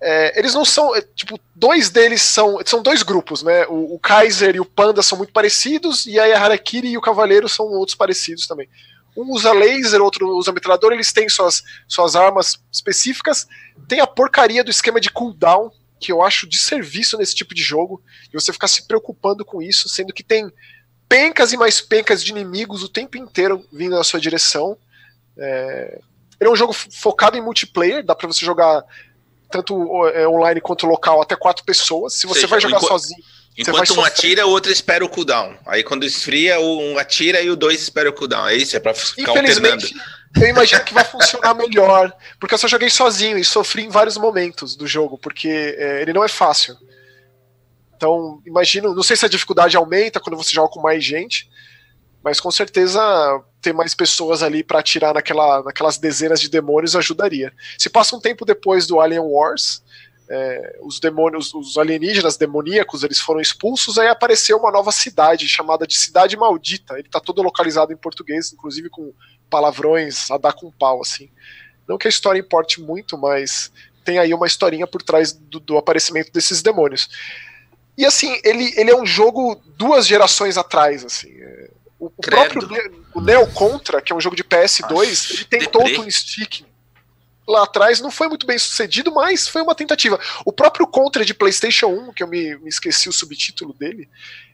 [0.00, 0.94] É, eles não são.
[0.94, 2.58] É, tipo, dois deles são.
[2.64, 3.64] São dois grupos, né?
[3.68, 7.00] O, o, Kaiser e o Panda são muito parecidos, e aí a Harakiri e o
[7.00, 8.68] Cavaleiro são outros parecidos também.
[9.16, 13.46] Um usa laser, outro usa metralhador, eles têm suas, suas armas específicas.
[13.88, 17.62] Tem a porcaria do esquema de cooldown, que eu acho de serviço nesse tipo de
[17.62, 20.50] jogo, e você ficar se preocupando com isso, sendo que tem
[21.08, 24.76] pencas e mais pencas de inimigos o tempo inteiro vindo na sua direção.
[25.38, 26.00] É...
[26.40, 28.84] Ele é um jogo focado em multiplayer, dá para você jogar
[29.50, 32.14] tanto é, online quanto local, até quatro pessoas.
[32.14, 33.22] Se você seja, vai jogar sozinho.
[33.56, 35.56] Enquanto um atira, o outro espera o cooldown.
[35.64, 38.48] Aí quando esfria, um atira e o dois espera o cooldown.
[38.48, 39.86] É isso, é pra ficar alternando.
[40.36, 42.12] Eu imagino que vai funcionar melhor.
[42.40, 46.12] Porque eu só joguei sozinho e sofri em vários momentos do jogo, porque é, ele
[46.12, 46.76] não é fácil.
[47.96, 51.48] Então, imagino, não sei se a dificuldade aumenta quando você joga com mais gente,
[52.22, 53.00] mas com certeza
[53.62, 57.52] ter mais pessoas ali para atirar naquela, naquelas dezenas de demônios ajudaria.
[57.78, 59.82] Se passa um tempo depois do Alien Wars,
[60.28, 65.86] é, os demônios, os alienígenas demoníacos, eles foram expulsos, aí apareceu uma nova cidade chamada
[65.86, 66.94] de Cidade Maldita.
[66.94, 69.12] Ele está todo localizado em português, inclusive com
[69.50, 71.30] palavrões a dar com pau, assim.
[71.86, 73.70] Não que a história importe muito, mas
[74.04, 77.08] tem aí uma historinha por trás do, do aparecimento desses demônios.
[77.96, 81.30] E assim, ele, ele é um jogo duas gerações atrás, assim.
[81.30, 82.68] É, o, o próprio
[83.14, 86.64] o Neo Contra, que é um jogo de PS2, Aff, ele tentou o twin stick
[87.46, 90.18] lá atrás, não foi muito bem sucedido, mas foi uma tentativa.
[90.44, 94.08] O próprio Contra de PlayStation 1, que eu me, me esqueci o subtítulo dele,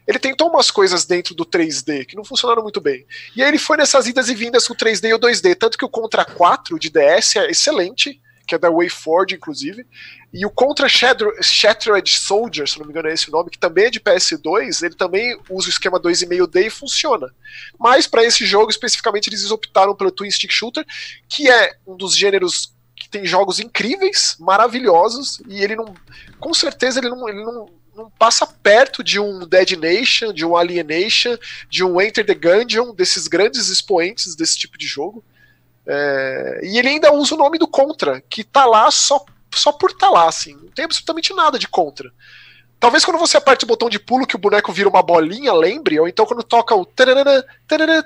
[0.07, 3.05] ele tentou umas coisas dentro do 3D que não funcionaram muito bem.
[3.35, 5.77] E aí ele foi nessas idas e vindas com o 3D e o 2D, tanto
[5.77, 9.85] que o Contra 4 de DS é excelente, que é da WayForward, inclusive.
[10.33, 13.85] E o Contra Shattered Soldier, se não me engano é esse o nome, que também
[13.85, 17.33] é de PS2, ele também usa o esquema 2,5D e funciona.
[17.79, 20.85] Mas para esse jogo especificamente eles optaram pelo Twin Stick Shooter,
[21.29, 22.73] que é um dos gêneros
[23.11, 25.93] tem jogos incríveis, maravilhosos, e ele não.
[26.39, 30.55] Com certeza ele não, ele não, não passa perto de um Dead Nation, de um
[30.55, 31.37] Alienation,
[31.69, 35.23] de um Enter the Gungeon, desses grandes expoentes desse tipo de jogo.
[35.85, 39.91] É, e ele ainda usa o nome do Contra, que tá lá só, só por
[39.91, 40.55] tá lá, assim.
[40.55, 42.11] Não tem absolutamente nada de Contra.
[42.79, 45.99] Talvez quando você aperte o botão de pulo que o boneco vira uma bolinha, lembre,
[45.99, 48.03] ou então quando toca o taranana, taranana,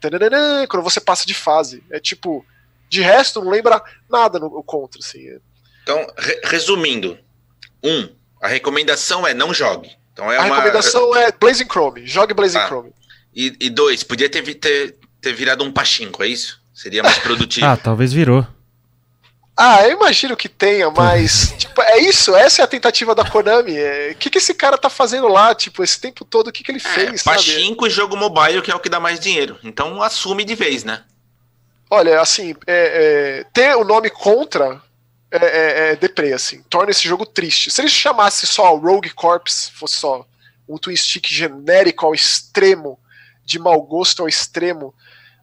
[0.00, 1.82] taranana, quando você passa de fase.
[1.90, 2.46] É tipo,
[2.94, 5.38] de resto não lembra nada no Contra, assim.
[5.82, 7.18] Então, re resumindo,
[7.82, 8.08] um,
[8.40, 9.90] a recomendação é não jogue.
[10.12, 10.54] Então é a uma...
[10.54, 12.92] recomendação é Blazing Chrome, jogue Blazing ah, Chrome.
[13.34, 16.62] E, e, dois, podia ter, ter, ter virado um pachinko, é isso?
[16.72, 17.66] Seria mais produtivo.
[17.66, 18.46] ah, talvez virou.
[19.56, 23.72] Ah, eu imagino que tenha, mas tipo, é isso, essa é a tentativa da Konami.
[23.72, 26.64] O é, que, que esse cara tá fazendo lá, tipo, esse tempo todo, o que,
[26.64, 27.22] que ele é, fez?
[27.22, 29.58] Pachinko e jogo mobile, que é o que dá mais dinheiro.
[29.62, 31.02] Então assume de vez, né?
[31.90, 34.82] Olha, assim, é, é, ter o nome contra
[35.30, 37.70] é, é, é deprê, assim, torna esse jogo triste.
[37.70, 40.26] Se ele chamasse só Rogue Corps, fosse só
[40.68, 42.98] um twin stick genérico ao extremo,
[43.44, 44.94] de mau gosto ao extremo,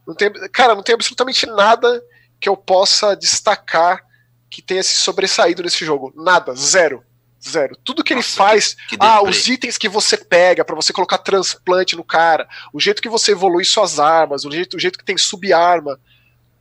[0.07, 2.01] Não tem, cara, não tem absolutamente nada
[2.39, 4.03] que eu possa destacar
[4.49, 6.11] que tenha se sobressaído nesse jogo.
[6.15, 7.03] Nada, zero.
[7.43, 7.75] Zero.
[7.83, 10.93] Tudo que Nossa, ele faz, que, que ah, os itens que você pega para você
[10.93, 14.99] colocar transplante no cara, o jeito que você evolui suas armas, o jeito, o jeito
[14.99, 15.99] que tem subarma,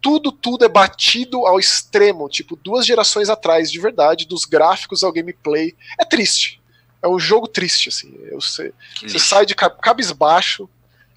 [0.00, 5.12] tudo, tudo é batido ao extremo, tipo, duas gerações atrás, de verdade, dos gráficos ao
[5.12, 5.74] gameplay.
[5.98, 6.60] É triste.
[7.02, 8.14] É um jogo triste, assim.
[8.30, 10.68] Eu sei, você sai de cabisbaixo.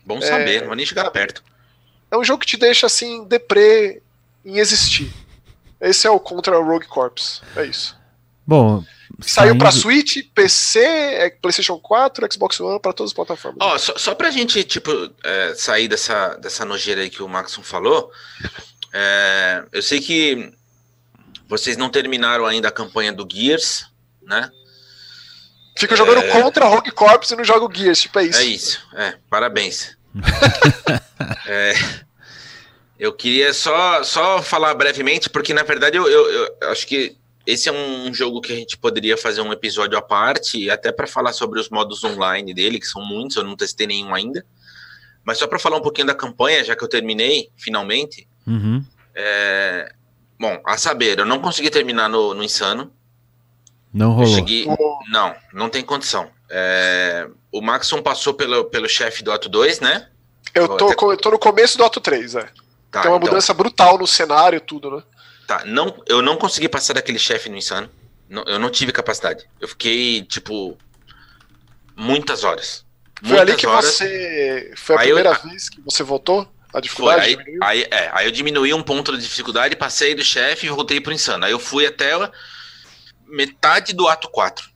[0.05, 1.43] Bom saber, é, não vou nem chegar perto.
[2.11, 4.01] É um jogo que te deixa, assim, deprê
[4.45, 5.11] em existir.
[5.79, 7.41] Esse é o Contra Rogue Corps.
[7.55, 7.97] É isso.
[8.45, 8.83] Bom,
[9.21, 9.59] Saiu Saindo...
[9.59, 13.57] para Switch, PC, é, PlayStation 4, Xbox One, para todas as plataformas.
[13.61, 14.91] Ó, oh, só, só pra gente, tipo,
[15.23, 18.11] é, sair dessa, dessa nojeira aí que o Maxon falou,
[18.93, 20.53] é, eu sei que
[21.47, 23.87] vocês não terminaram ainda a campanha do Gears,
[24.21, 24.49] né?
[25.77, 26.41] Fica jogando é...
[26.41, 28.39] contra Rogue Corps e não joga o Gears, tipo, é isso.
[28.39, 29.97] É isso, é, parabéns.
[31.47, 31.73] é,
[32.99, 37.67] eu queria só, só falar brevemente, porque na verdade eu, eu, eu acho que esse
[37.67, 41.33] é um jogo que a gente poderia fazer um episódio à parte, até para falar
[41.33, 44.45] sobre os modos online dele, que são muitos, eu não testei nenhum ainda.
[45.25, 48.27] Mas só para falar um pouquinho da campanha, já que eu terminei, finalmente.
[48.45, 48.83] Uhum.
[49.15, 49.93] É...
[50.39, 52.91] Bom, a saber, eu não consegui terminar no, no Insano.
[53.93, 54.35] Não rolou.
[54.35, 54.65] Cheguei...
[55.09, 56.29] Não, não tem condição.
[56.49, 57.27] É...
[57.51, 60.07] O Maxon passou pelo, pelo chefe do Ato 2, né?
[60.53, 61.03] Eu tô, até...
[61.03, 62.49] eu tô no começo do Ato 3, é.
[62.91, 63.29] Tá, tem uma então...
[63.29, 65.03] mudança brutal no cenário e tudo, né?
[65.47, 67.89] Tá, não, eu não consegui passar daquele chefe no Insano.
[68.29, 69.45] Não, eu não tive capacidade.
[69.59, 70.77] Eu fiquei, tipo,
[71.95, 72.85] muitas horas.
[73.19, 73.85] Foi muitas ali que horas.
[73.85, 74.73] você.
[74.75, 76.47] Foi a aí primeira eu, vez que você voltou?
[76.73, 77.35] A dificuldade?
[77.35, 80.69] Foi, aí, aí, é, aí eu diminuí um ponto de dificuldade, passei do chefe e
[80.69, 81.45] voltei pro Insano.
[81.45, 82.11] Aí eu fui até
[83.27, 84.71] metade do ato 4.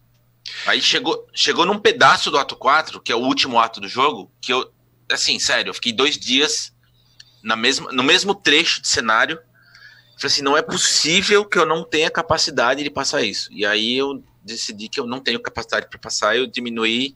[0.65, 4.31] Aí chegou, chegou num pedaço do ato 4, que é o último ato do jogo,
[4.41, 4.71] que eu,
[5.11, 6.73] assim, sério, eu fiquei dois dias
[7.43, 9.39] na mesma, no mesmo trecho de cenário
[10.17, 13.53] Falei assim, não é possível que eu não tenha capacidade de passar isso.
[13.53, 17.15] E aí eu decidi que eu não tenho capacidade para passar, eu diminuí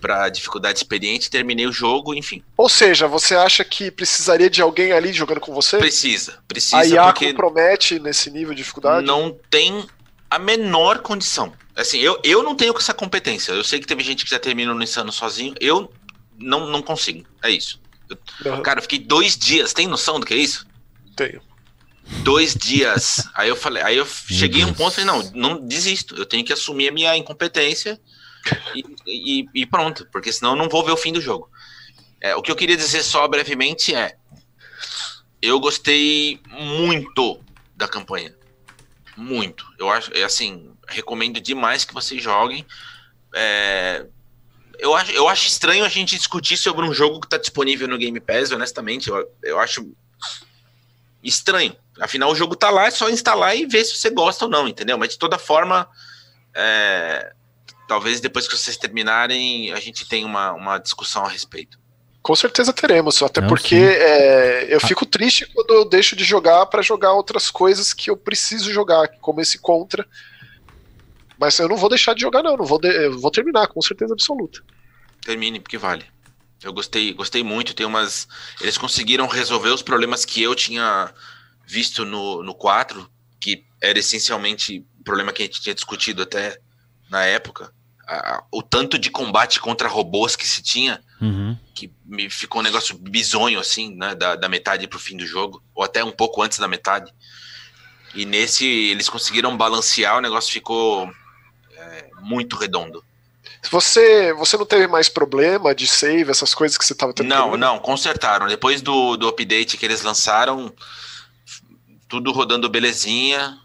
[0.00, 2.42] para dificuldade experiente, terminei o jogo, enfim.
[2.56, 5.78] Ou seja, você acha que precisaria de alguém ali jogando com você?
[5.78, 6.78] Precisa, precisa.
[6.78, 9.06] A IA porque compromete nesse nível de dificuldade?
[9.06, 9.86] Não tem
[10.30, 11.52] a menor condição.
[11.76, 13.52] Assim, eu, eu não tenho essa competência.
[13.52, 15.54] Eu sei que teve gente que já terminou no Insano sozinho.
[15.60, 15.92] Eu
[16.38, 17.24] não, não consigo.
[17.42, 17.80] É isso.
[18.08, 18.62] Eu, uhum.
[18.62, 19.72] Cara, eu fiquei dois dias.
[19.72, 20.66] Tem noção do que é isso?
[21.14, 21.40] Tenho
[22.18, 23.28] dois dias.
[23.34, 26.26] Aí eu falei, aí eu cheguei a um ponto e falei, não, não desisto, eu
[26.26, 28.00] tenho que assumir a minha incompetência
[28.74, 31.50] e, e, e, pronto, porque senão eu não vou ver o fim do jogo.
[32.20, 34.16] É, o que eu queria dizer só brevemente é,
[35.40, 37.42] eu gostei muito
[37.74, 38.34] da campanha,
[39.16, 39.64] muito.
[39.78, 42.66] Eu acho, é assim, recomendo demais que vocês joguem.
[43.34, 44.06] É,
[44.78, 47.98] eu acho, eu acho estranho a gente discutir sobre um jogo que está disponível no
[47.98, 49.08] Game Pass, honestamente.
[49.08, 49.90] Eu, eu acho
[51.22, 51.76] estranho.
[52.00, 54.66] Afinal, o jogo tá lá, é só instalar e ver se você gosta ou não,
[54.66, 54.96] entendeu?
[54.96, 55.88] Mas de toda forma,
[56.54, 57.32] é,
[57.90, 61.76] talvez depois que vocês terminarem, a gente tenha uma, uma discussão a respeito.
[62.22, 64.86] Com certeza teremos, até não, porque é, eu ah.
[64.86, 69.08] fico triste quando eu deixo de jogar para jogar outras coisas que eu preciso jogar,
[69.20, 70.06] como esse Contra.
[71.36, 72.56] Mas eu não vou deixar de jogar, não.
[72.56, 74.62] não vou, de, eu vou terminar, com certeza absoluta.
[75.22, 76.04] Termine, porque vale.
[76.62, 77.74] Eu gostei, gostei muito.
[77.74, 78.28] Tem umas.
[78.60, 81.12] Eles conseguiram resolver os problemas que eu tinha
[81.66, 86.56] visto no, no 4, que era essencialmente o problema que a gente tinha discutido até
[87.10, 87.72] na época.
[88.12, 91.56] A, o tanto de combate contra robôs que se tinha, uhum.
[91.74, 94.14] que me ficou um negócio bizonho, assim, né?
[94.16, 97.12] Da, da metade pro fim do jogo, ou até um pouco antes da metade.
[98.14, 101.08] E nesse eles conseguiram balancear, o negócio ficou
[101.76, 103.04] é, muito redondo.
[103.70, 107.28] Você, você não teve mais problema de save, essas coisas que você estava tendo?
[107.28, 108.46] Não, não, consertaram.
[108.46, 110.72] Depois do, do update que eles lançaram,
[112.08, 113.58] tudo rodando belezinha,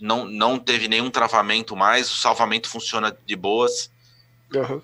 [0.00, 3.90] não, não teve nenhum travamento mais, o salvamento funciona de boas.
[4.54, 4.80] Uhum.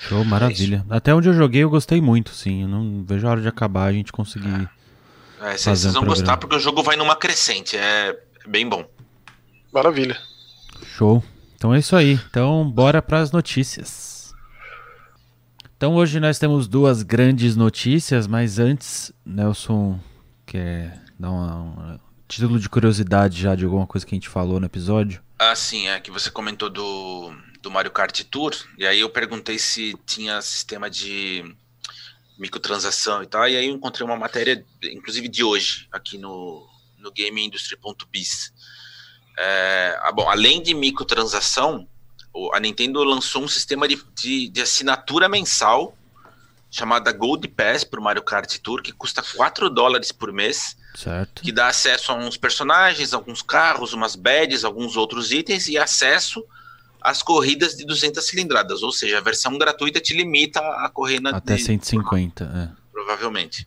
[0.00, 0.84] Show, maravilha.
[0.90, 2.62] É Até onde eu joguei eu gostei muito, sim.
[2.62, 4.68] Eu não vejo a hora de acabar a gente conseguir.
[5.40, 6.16] É, é vocês um vão programa.
[6.16, 8.84] gostar porque o jogo vai numa crescente, é bem bom.
[9.72, 10.16] Maravilha.
[10.96, 11.24] Show.
[11.56, 12.20] Então é isso aí.
[12.28, 14.34] Então bora para as notícias.
[15.76, 19.98] Então hoje nós temos duas grandes notícias, mas antes, Nelson
[20.46, 24.66] quer dar uma, título de curiosidade já de alguma coisa que a gente falou no
[24.66, 25.22] episódio?
[25.38, 29.58] Ah, sim, é que você comentou do, do Mario Kart Tour, e aí eu perguntei
[29.58, 31.44] se tinha sistema de
[32.38, 36.66] microtransação e tal, e aí eu encontrei uma matéria, inclusive de hoje, aqui no,
[36.98, 38.52] no GameIndustry.biz.
[39.38, 41.88] É, ah, bom, além de microtransação,
[42.52, 45.96] a Nintendo lançou um sistema de, de, de assinatura mensal
[46.70, 50.76] chamada Gold Pass para o Mario Kart Tour, que custa 4 dólares por mês.
[50.94, 51.42] Certo.
[51.42, 56.44] Que dá acesso a uns personagens, alguns carros, umas badges, alguns outros itens e acesso
[57.00, 58.82] às corridas de 200 cilindradas.
[58.82, 62.68] Ou seja, a versão gratuita te limita a correr na Até de- 150, é.
[62.92, 63.66] provavelmente.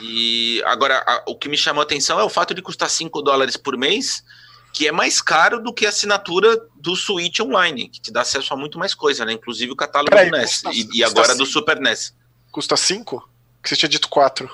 [0.00, 3.20] E agora, a- o que me chamou a atenção é o fato de custar 5
[3.20, 4.24] dólares por mês,
[4.72, 8.54] que é mais caro do que a assinatura do Switch Online, que te dá acesso
[8.54, 9.32] a muito mais coisa, né?
[9.32, 11.58] Inclusive o catálogo Peraí, do NES custa- e, e custa agora do cinco?
[11.58, 12.14] Super NES.
[12.50, 13.28] Custa 5?
[13.62, 14.50] Que você tinha dito 4.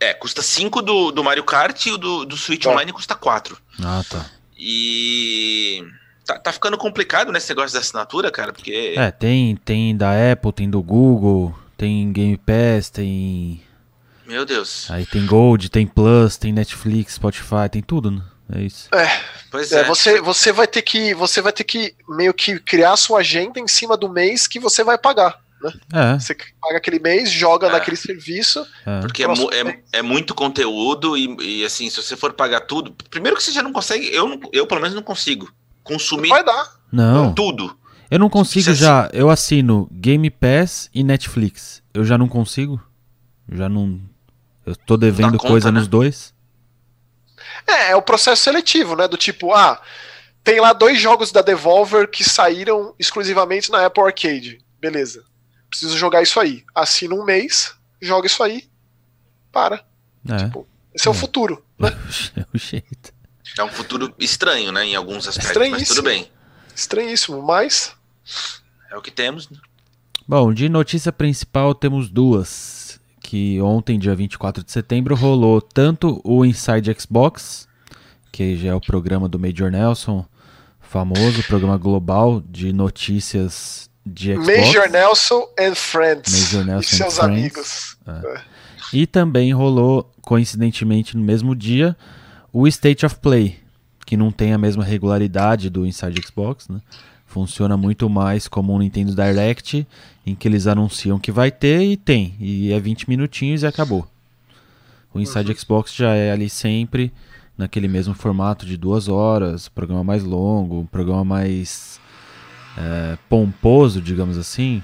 [0.00, 2.70] É, custa 5 do, do Mario Kart e o do, do Switch Tá.
[2.70, 3.58] Online custa 4.
[3.82, 4.26] Ah, tá.
[4.56, 5.82] E
[6.24, 10.52] tá, tá ficando complicado nesse negócio da assinatura, cara, porque É, tem, tem da Apple,
[10.52, 13.62] tem do Google, tem Game Pass, tem.
[14.26, 14.90] meu Deus.
[14.90, 18.22] Aí tem Gold, tem Plus, tem Netflix, Spotify, tem tudo, né?
[18.54, 18.88] É isso.
[18.94, 19.84] É, Pois é, é.
[19.84, 23.58] você, você vai ter que você vai ter que meio que criar a sua agenda
[23.60, 25.38] em cima do mês que você vai pagar.
[25.92, 27.72] É, Você paga aquele mês, joga É.
[27.72, 28.66] naquele serviço.
[28.86, 29.00] é.
[29.00, 32.94] Porque é, Próximo é, é muito conteúdo e, e, assim, se você for pagar tudo,
[33.10, 36.44] primeiro que você já não consegue, eu, não- eu pelo menos não consigo consumir Vai
[36.44, 36.78] dar.
[36.92, 37.76] Não, tudo.
[38.10, 39.08] eu não consigo já.
[39.12, 41.82] Eu assino Game Pass e Netflix.
[41.92, 42.80] Eu já não consigo.
[43.50, 44.00] Já não.
[44.64, 45.78] Eu tô devendo conta, coisa né?
[45.80, 46.34] nos dois.
[47.66, 49.08] É, é o processo seletivo, né?
[49.08, 49.80] Do tipo, ah,
[50.44, 54.58] tem lá dois jogos da Devolver que saíram exclusivamente na Apple Arcade.
[54.80, 55.24] Beleza.
[55.68, 56.64] Preciso jogar isso aí.
[56.74, 58.68] Assina um mês, joga isso aí,
[59.52, 59.84] para.
[60.28, 60.50] É.
[60.94, 61.16] Esse é o É.
[61.16, 61.64] futuro.
[62.36, 63.12] É o jeito.
[63.58, 66.28] É um futuro estranho, né, em alguns aspectos, mas tudo bem.
[66.74, 67.94] Estranhíssimo, mas.
[68.90, 69.48] É o que temos.
[69.48, 69.58] né?
[70.26, 73.00] Bom, de notícia principal temos duas.
[73.20, 77.66] Que ontem, dia 24 de setembro, rolou tanto o Inside Xbox,
[78.32, 80.24] que já é o programa do Major Nelson,
[80.80, 84.46] famoso programa global de notícias de Xbox.
[84.46, 86.52] Major Nelson and Friends.
[86.52, 87.38] Major Nelson e seus Friends.
[87.38, 87.96] amigos.
[88.92, 91.96] E também rolou, coincidentemente, no mesmo dia,
[92.52, 93.58] o State of Play,
[94.06, 96.80] que não tem a mesma regularidade do Inside Xbox, né?
[97.26, 99.86] Funciona muito mais como um Nintendo Direct,
[100.24, 102.34] em que eles anunciam que vai ter e tem.
[102.40, 104.08] E é 20 minutinhos e acabou.
[105.12, 107.12] O Inside Xbox já é ali sempre
[107.56, 112.00] naquele mesmo formato de duas horas, programa mais longo, um programa mais
[112.78, 114.82] é, pomposo, digamos assim.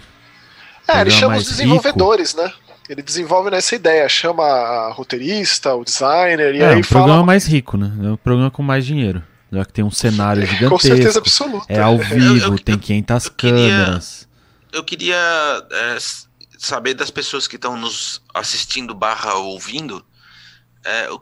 [0.89, 2.53] É, ele Programa chama os mais desenvolvedores, né?
[2.89, 7.25] Ele desenvolve nessa ideia, chama a roteirista, o designer, e é, aí um programa fala.
[7.27, 7.91] mais rico, né?
[8.07, 9.23] É um programa com mais dinheiro.
[9.51, 11.19] Já que tem um cenário Com certeza gigantesco.
[11.19, 11.73] absoluta.
[11.73, 13.55] É ao vivo, eu- tem 500 eu queria-
[13.85, 14.29] câmeras.
[14.73, 15.17] Eu queria
[15.71, 15.97] é,
[16.59, 20.05] saber das pessoas que estão nos assistindo barra ouvindo,
[20.85, 21.21] é, o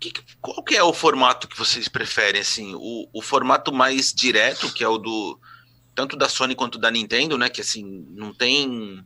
[0.00, 4.12] que, que- qual que é o formato que vocês preferem, assim, o, o formato mais
[4.12, 5.38] direto, que é o do
[5.94, 9.02] tanto da Sony quanto da Nintendo, né, que assim, não tem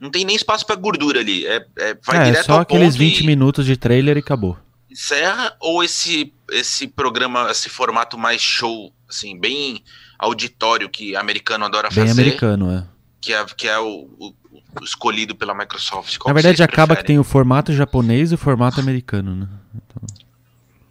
[0.00, 2.98] não tem nem espaço para gordura ali, é, é- vai é, direto só aqueles ponto
[2.98, 4.58] 20 e minutos de trailer e acabou.
[4.90, 9.82] encerra, ou esse esse programa, esse formato mais show, assim, bem
[10.18, 12.86] auditório que americano adora Bem fazer, americano, é.
[13.20, 14.34] que é, que é o, o-
[14.80, 16.18] o escolhido pela Microsoft.
[16.18, 17.06] Na que verdade, acaba que preferem?
[17.06, 19.48] tem o formato japonês e o formato americano, né?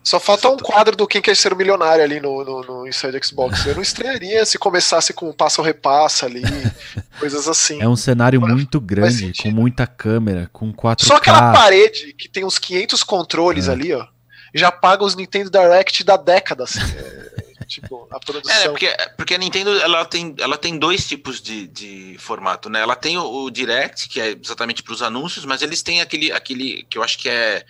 [0.04, 3.26] Só falta um quadro do Quem Quer Ser o Milionário ali no, no, no Inside
[3.26, 3.66] Xbox.
[3.66, 6.42] Eu não estranharia se começasse com um passa ou repassa ali,
[7.20, 7.82] coisas assim.
[7.82, 11.06] É um cenário Faz muito grande, com muita câmera, com 4K.
[11.06, 13.72] Só aquela parede que tem uns 500 controles É.
[13.72, 14.06] ali, ó,
[14.54, 16.82] já paga os Nintendo Direct da década, assim.
[16.82, 18.72] É, tipo, a É, produção.
[18.72, 22.82] porque, porque a Nintendo ela tem, ela tem dois tipos de, de formato, né?
[22.82, 26.30] Ela tem o, o Direct, que é exatamente para os anúncios, mas eles têm aquele,
[26.32, 27.64] aquele que eu acho que é,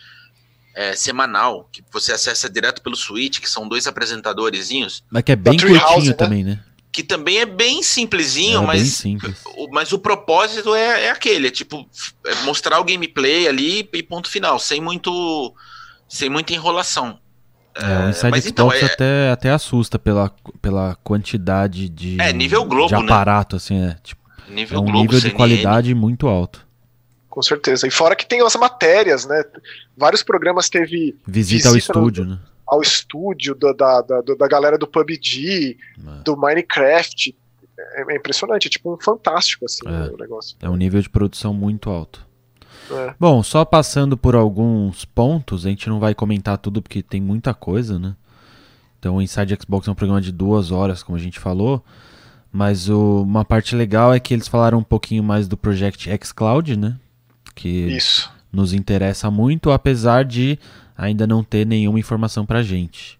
[0.75, 5.35] é semanal, que você acessa direto pelo Switch, que são dois apresentadorzinhos, Mas que é
[5.35, 6.13] bem curtinho né?
[6.13, 6.59] também, né?
[6.91, 9.41] que também é bem simplesinho, É bem mas, simples.
[9.57, 11.87] o, mas o propósito é, é aquele, é tipo,
[12.25, 15.53] é mostrar o gameplay ali e ponto final, sem muito
[16.07, 17.17] sem muita enrolação.
[17.75, 20.31] É, o Inside mas Xbox então, é- até, até assusta pela,
[20.61, 22.99] pela quantidade de, É, nível Globo, de né?
[23.11, 23.97] aparato, assim, é.
[24.03, 26.63] Tipo, é Nível um Globo, nível de CNN, qualidade muito alto.
[27.33, 27.87] Com certeza.
[27.87, 29.43] E fora que tem as matérias, né?
[29.97, 32.39] Vários programas teve Visita ao Visita no- estúdio, né?
[32.67, 36.23] ao estúdio da, da, da, da galera do PUBG, É.
[36.23, 37.35] do Minecraft.
[37.75, 40.13] É, é impressionante, é tipo um fantástico, assim, É.
[40.13, 40.55] o negócio.
[40.61, 42.23] É um nível de produção muito alto.
[42.91, 43.15] É.
[43.19, 47.51] Bom, só passando por alguns pontos, a gente não vai comentar tudo porque tem muita
[47.55, 48.15] coisa, né?
[48.99, 51.83] Então o Inside Xbox é um programa de duas horas, como a gente falou.
[52.51, 56.77] Mas o- uma parte legal é que eles falaram um pouquinho mais do Project xCloud,
[56.77, 56.95] né?
[57.55, 58.31] Que Isso.
[58.51, 60.57] nos interessa muito, apesar de
[60.97, 63.19] ainda não ter nenhuma informação pra gente.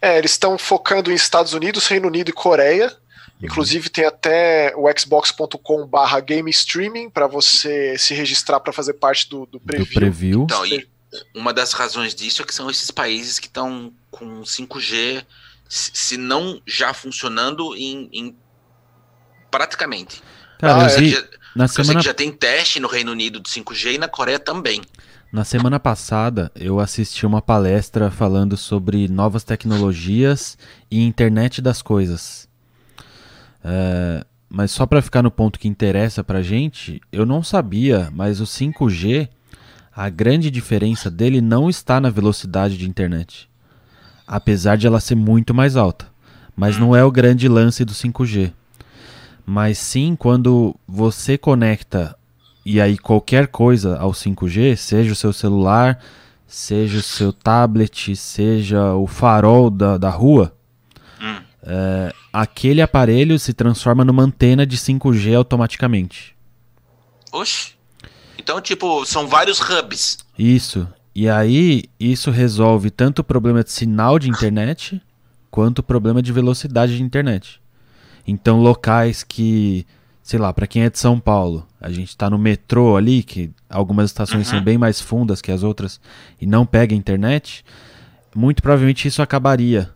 [0.00, 2.94] É, eles estão focando em Estados Unidos, Reino Unido e Coreia.
[3.40, 9.46] Inclusive tem até o xbox.com/barra game streaming para você se registrar para fazer parte do,
[9.46, 9.86] do preview.
[9.86, 10.42] Do preview.
[10.42, 10.88] Então, e
[11.34, 15.24] uma das razões disso é que são esses países que estão com 5G,
[15.68, 18.36] se não já funcionando em, em
[19.50, 20.20] praticamente.
[20.58, 21.28] Cara, Ah, eu é,
[21.58, 23.94] vi, Já- na eu sei semana que já tem teste no Reino Unido de 5G
[23.94, 24.82] e na Coreia também.
[25.30, 30.56] Na semana passada, eu assisti uma palestra falando sobre novas tecnologias
[30.90, 32.48] e internet das coisas.
[33.62, 38.40] É, mas só para ficar no ponto que interessa pra gente, eu não sabia, mas
[38.40, 39.28] o 5G,
[39.94, 43.48] a grande diferença dele não está na velocidade de internet.
[44.26, 46.06] Apesar de ela ser muito mais alta.
[46.56, 48.52] Mas não é o grande lance do 5G.
[49.50, 52.14] Mas sim quando você conecta
[52.66, 56.04] e aí qualquer coisa ao 5G, seja o seu celular,
[56.46, 60.54] seja o seu tablet, seja o farol da, da rua,
[61.18, 61.40] Hum.
[61.62, 66.36] é, aquele aparelho se transforma numa antena de 5G automaticamente.
[67.32, 67.72] Oxe.
[68.38, 70.18] Então, tipo, são vários hubs.
[70.38, 70.86] Isso.
[71.14, 75.00] E aí, isso resolve tanto o problema de sinal de internet,
[75.50, 77.62] quanto o problema de velocidade de internet.
[78.30, 79.86] Então, locais que,
[80.22, 83.50] sei lá, para quem é de São Paulo, a gente tá no metrô ali, que
[83.70, 84.56] algumas estações Uhum.
[84.56, 85.98] são bem mais fundas que as outras
[86.40, 87.64] e não pega internet,
[88.36, 89.90] muito provavelmente isso acabaria,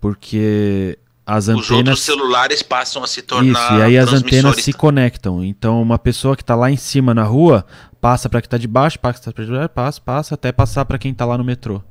[0.00, 4.62] porque as Os outros antenas celulares passam a se tornar isso, e aí as antenas
[4.62, 5.44] se conectam.
[5.44, 7.66] Então, uma pessoa que tá lá em cima na rua
[8.00, 11.12] passa para quem tá de baixo, passa para baixo, passa, passa até passar para quem
[11.12, 11.82] tá lá no metrô.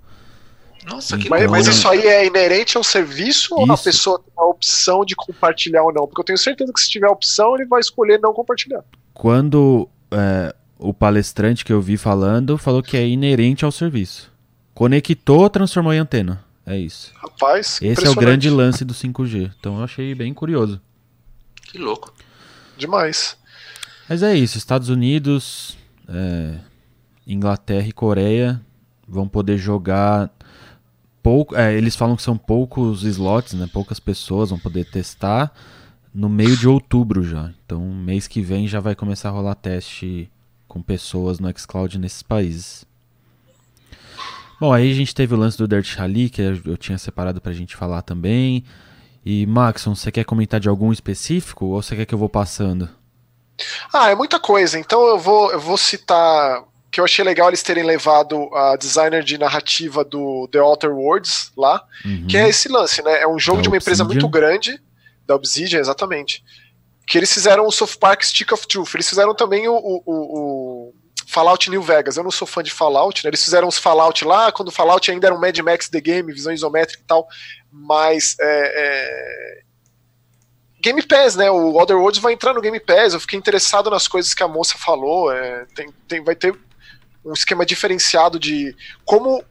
[0.86, 3.84] Nossa, que Mas, mas isso aí é inerente ao serviço ou a Isso.
[3.84, 6.06] pessoa tem a opção de compartilhar ou não?
[6.06, 8.84] Porque eu tenho certeza que se tiver a opção, ele vai escolher não compartilhar.
[9.14, 14.32] Quando é, o palestrante que eu vi falando falou que é inerente ao serviço.
[14.74, 16.44] Conectou, transformou em antena.
[16.66, 17.12] É isso.
[17.16, 19.52] Rapaz, Esse é o grande lance do 5G.
[19.60, 20.82] Então eu achei bem curioso.
[21.64, 22.14] Que louco.
[22.78, 23.38] Demais.
[24.10, 24.58] Mas é isso.
[24.58, 25.78] Estados Unidos,
[26.08, 26.56] é,
[27.26, 28.62] Inglaterra e Coreia
[29.08, 30.30] vão poder jogar
[31.26, 31.56] pouco.
[31.56, 33.68] é, eles falam que são poucos slots, né?
[33.74, 35.52] Poucas pessoas vão poder testar
[36.14, 37.52] no meio de outubro já.
[37.66, 40.32] Então mês que vem já vai começar a rolar teste
[40.68, 42.86] com pessoas no xCloud nesses países.
[44.62, 47.52] Bom, aí a gente teve o lance do Dirt Rally, que eu tinha separado pra
[47.52, 48.64] gente falar também.
[49.26, 52.88] E, Maxon, você quer comentar de algum específico ou você quer que eu vou passando?
[53.92, 54.80] Ah, é muita coisa.
[54.80, 56.64] Então eu vou, eu vou citar
[56.96, 61.52] que eu achei legal eles terem levado a designer de narrativa do The Outer Worlds
[61.58, 62.26] lá, Uhum.
[62.26, 63.22] que é esse lance, né?
[63.22, 64.22] É um jogo Da de uma empresa Obsidian.
[64.22, 64.82] muito grande,
[65.26, 66.42] da Obsidian, exatamente.
[67.06, 68.94] Que eles fizeram o South Park Stick of Truth.
[68.96, 70.94] Eles fizeram também o, o- o-
[71.28, 72.16] Fallout New Vegas.
[72.16, 73.30] Eu não sou fã de Fallout, né?
[73.30, 76.32] Eles fizeram os Fallout lá, quando o Fallout ainda era um Mad Max The Game,
[76.32, 77.28] visão isométrica e tal.
[77.70, 79.62] Mas é, é,
[80.82, 81.50] Game Pass, né?
[81.52, 83.14] O Other Worlds vai entrar no Game Pass.
[83.14, 85.30] Eu fiquei interessado nas coisas que a moça falou.
[85.34, 86.56] é, tem, tem- vai ter
[87.26, 89.44] um esquema diferenciado de como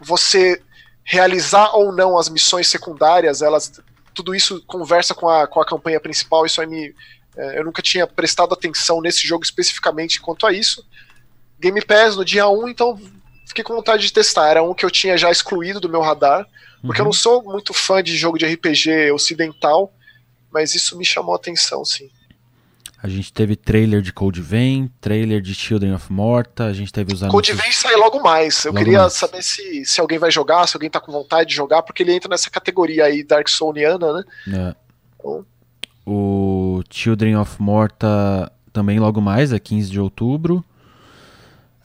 [0.00, 0.60] você
[1.04, 3.42] realizar ou não as missões secundárias.
[3.42, 3.80] Elas,
[4.14, 6.46] tudo isso conversa com a, com a campanha principal.
[6.46, 6.94] Isso aí me,
[7.36, 10.84] é, eu nunca tinha prestado atenção nesse jogo especificamente quanto a isso.
[11.60, 13.00] Game Pass no dia 1, então
[13.46, 14.48] fiquei com vontade de testar.
[14.48, 16.46] Era um que eu tinha já excluído do meu radar.
[16.80, 17.08] Porque eu Uhum.
[17.08, 19.92] não sou muito fã de jogo de RPG ocidental,
[20.52, 22.08] mas isso me chamou a atenção, sim.
[23.00, 27.12] A gente teve trailer de Code Vein, trailer de Children of Morta, a gente teve
[27.14, 27.56] os Code anúncios...
[27.56, 28.64] Vein sai logo mais.
[28.64, 29.12] Eu Logo queria mais.
[29.12, 32.12] saber se, se alguém vai jogar, se alguém tá com vontade de jogar, porque ele
[32.12, 34.24] entra nessa categoria aí Dark Souliana, né?
[34.48, 34.74] né?
[35.16, 35.46] Então-
[36.04, 40.64] O Children of Morta também logo mais, é 15 de outubro.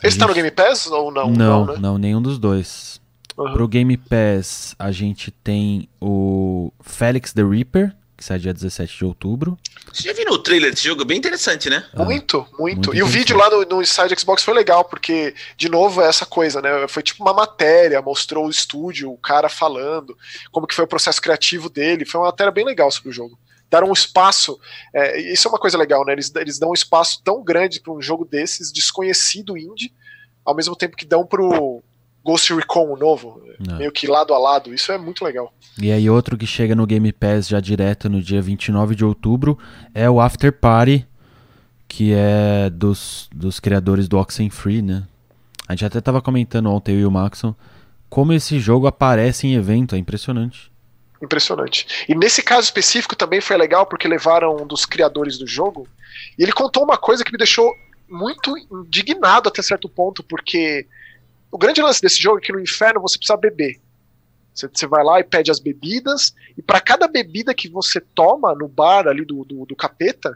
[0.01, 1.29] Esse tá no gente- Game Pass ou não?
[1.29, 1.75] Não, né?
[1.79, 2.99] não, nenhum dos dois.
[3.37, 3.53] Uhum.
[3.53, 9.05] Pro Game Pass, a gente tem o Felix the Reaper, que sai dia 17 de
[9.05, 9.59] outubro.
[9.91, 11.01] Você já viu o trailer desse jogo?
[11.01, 11.85] É bem interessante, né?
[11.93, 12.57] Muito, muito.
[12.57, 16.07] muito e o vídeo lá no, no Inside Xbox foi legal, porque, de novo, é
[16.07, 16.87] essa coisa, né?
[16.87, 20.17] Foi tipo uma matéria, mostrou o estúdio, o cara falando,
[20.51, 22.05] como que foi o processo criativo dele.
[22.05, 23.37] Foi uma matéria bem legal sobre o jogo.
[23.69, 24.57] Deram um espaço.
[24.93, 26.13] é, isso é uma coisa legal, né?
[26.13, 29.93] Eles, eles dão um espaço tão grande para um jogo desses, desconhecido indie,
[30.45, 31.83] ao mesmo tempo que dão pro
[32.23, 33.77] Ghost Recon novo, Não.
[33.77, 34.73] meio que lado a lado.
[34.73, 35.53] Isso é muito legal.
[35.81, 39.57] E aí outro que chega no Game Pass já direto no dia 29 de outubro
[39.93, 41.05] é o After Party,
[41.87, 45.03] que é dos, dos criadores do Oxenfree, né?
[45.67, 47.55] A gente até tava comentando ontem, eu e o Maxon,
[48.09, 50.71] como esse jogo aparece em evento, é impressionante.
[51.21, 52.05] Impressionante.
[52.07, 55.87] E nesse caso específico também foi legal porque levaram um dos criadores do jogo
[56.37, 57.73] e ele contou uma coisa que me deixou
[58.09, 60.85] muito indignado até certo ponto, porque
[61.53, 63.79] o grande lance desse jogo é que no inferno você precisa beber.
[64.55, 68.55] Você, você vai lá e pede as bebidas, e para cada bebida que você toma
[68.55, 70.35] no bar ali do, do, do capeta,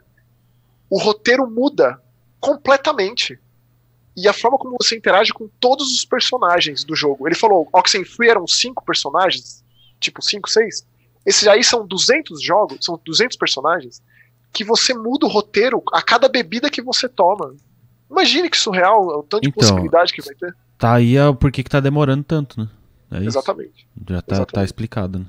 [0.88, 2.00] o roteiro muda
[2.40, 3.40] completamente.
[4.16, 7.28] E a forma como você interage com todos os personagens do jogo.
[7.28, 9.64] Ele falou, Oxenfree eram cinco personagens,
[10.00, 10.86] tipo cinco, seis.
[11.26, 14.04] Esses aí são 200 jogos, são 200 personagens,
[14.54, 17.56] que você muda o roteiro a cada bebida que você toma.
[18.08, 20.56] Imagine que surreal, o tanto de Então, possibilidade que vai ter.
[20.78, 22.68] Tá aí o porquê que tá demorando tanto, né?
[23.12, 23.28] É isso.
[23.30, 23.88] Exatamente.
[24.10, 24.52] Já tá, Exatamente.
[24.54, 25.26] tá explicado, né?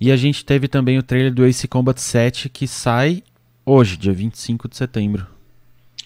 [0.00, 3.22] E a gente teve também o trailer do Ace Combat 7 que sai
[3.66, 5.26] hoje, dia 25 de setembro.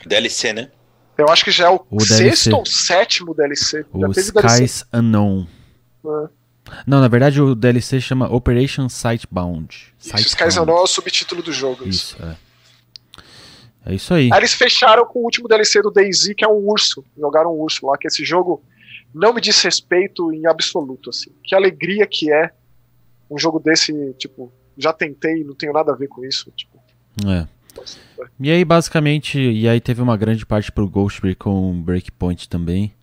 [0.07, 0.71] DLC, né?
[1.17, 2.19] Eu acho que já é o, O sexto
[2.51, 2.53] DLC.
[2.53, 3.85] ou sétimo DLC.
[3.95, 4.11] já O.
[4.13, 5.47] Skies Unknown.
[6.05, 6.29] né?
[6.87, 9.95] Não, na verdade o DLC chama Operation Sightbound.
[10.01, 11.87] Isso, Skies Unknown é o subtítulo do jogo.
[11.87, 12.17] Isso.
[12.17, 12.37] Isso, é.
[13.87, 14.31] É isso aí.
[14.33, 17.05] Aí eles fecharam com o último DLC do DayZ, que é um urso.
[17.19, 18.63] Jogaram um urso lá, que esse jogo
[19.15, 21.31] não me diz respeito em absoluto, assim.
[21.43, 22.51] Que alegria que é
[23.31, 26.51] um jogo desse, tipo, já tentei, não tenho nada a ver com isso.
[26.57, 26.79] Tipo,
[27.27, 27.47] É.
[28.39, 32.95] E aí, basicamente, e aí teve uma grande parte pro Ghost Recon Breakpoint também,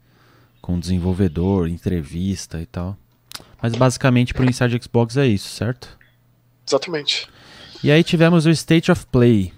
[0.62, 2.98] com desenvolvedor, entrevista e tal.
[3.62, 5.98] Mas basicamente pro Inside Xbox é isso, certo?
[6.68, 7.28] exatamente.
[7.84, 9.52] E aí tivemos o State of Play,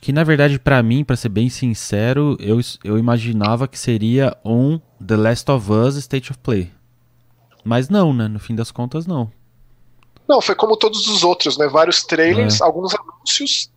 [0.00, 4.80] que na verdade pra mim, pra ser bem sincero, eu, eu imaginava que seria um
[5.04, 6.70] The Last of Us State of Play.
[7.62, 8.26] Mas não, né?
[8.26, 9.30] No fim das contas, não.
[10.26, 11.68] Não, foi como todos os outros, né?
[11.68, 13.70] Vários trailers, alguns anúncios.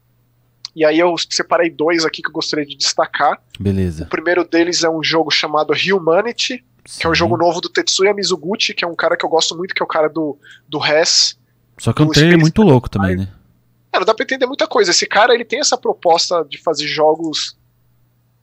[0.75, 3.41] E aí eu separei dois aqui que eu gostaria de destacar.
[3.59, 4.05] Beleza.
[4.05, 7.19] O primeiro deles é um jogo chamado Humanity, que é um Sim.
[7.19, 9.85] jogo novo do Tetsuya Mizuguchi, que é um cara que eu gosto muito, que é
[9.85, 11.37] o cara do, do Res.
[11.77, 13.27] Só que é um trailer muito louco também, né?
[13.99, 14.91] Não dá pra entender muita coisa.
[14.91, 17.57] Esse cara, ele tem essa proposta de fazer jogos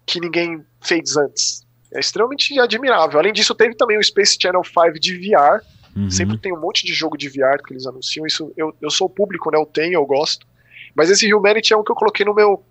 [0.07, 1.67] que ninguém fez antes.
[1.93, 3.19] É extremamente admirável.
[3.19, 5.61] Além disso, teve também o Space Channel 5 de VR.
[5.97, 6.11] Uhum.
[6.11, 8.27] Sempre tem um monte de jogo de VR que eles anunciam.
[8.27, 9.59] Isso eu, eu sou o público, né?
[9.59, 10.47] Eu tenho, eu gosto.
[10.95, 12.65] Mas esse Humanity é um que eu coloquei no meu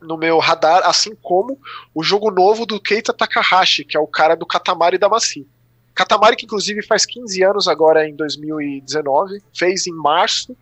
[0.00, 1.58] no meu radar, assim como
[1.94, 5.46] o jogo novo do Keita Takahashi, que é o cara do Katamari Damacy.
[5.94, 10.54] Katamari, que inclusive faz 15 anos agora em 2019, fez em março,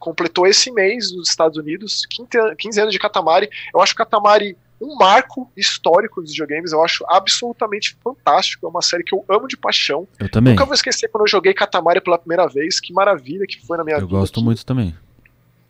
[0.00, 3.48] completou esse mês nos Estados Unidos, 15 an- 15 anos de Katamari.
[3.72, 9.04] Eu acho Katamari um marco histórico dos videogames, eu acho absolutamente fantástico, é uma série
[9.04, 10.08] que eu amo de paixão.
[10.18, 10.54] Eu também.
[10.54, 13.84] Nunca vou esquecer quando eu joguei Katamari pela primeira vez, que maravilha que foi na
[13.84, 14.18] minha Eu vida.
[14.18, 14.96] gosto muito também.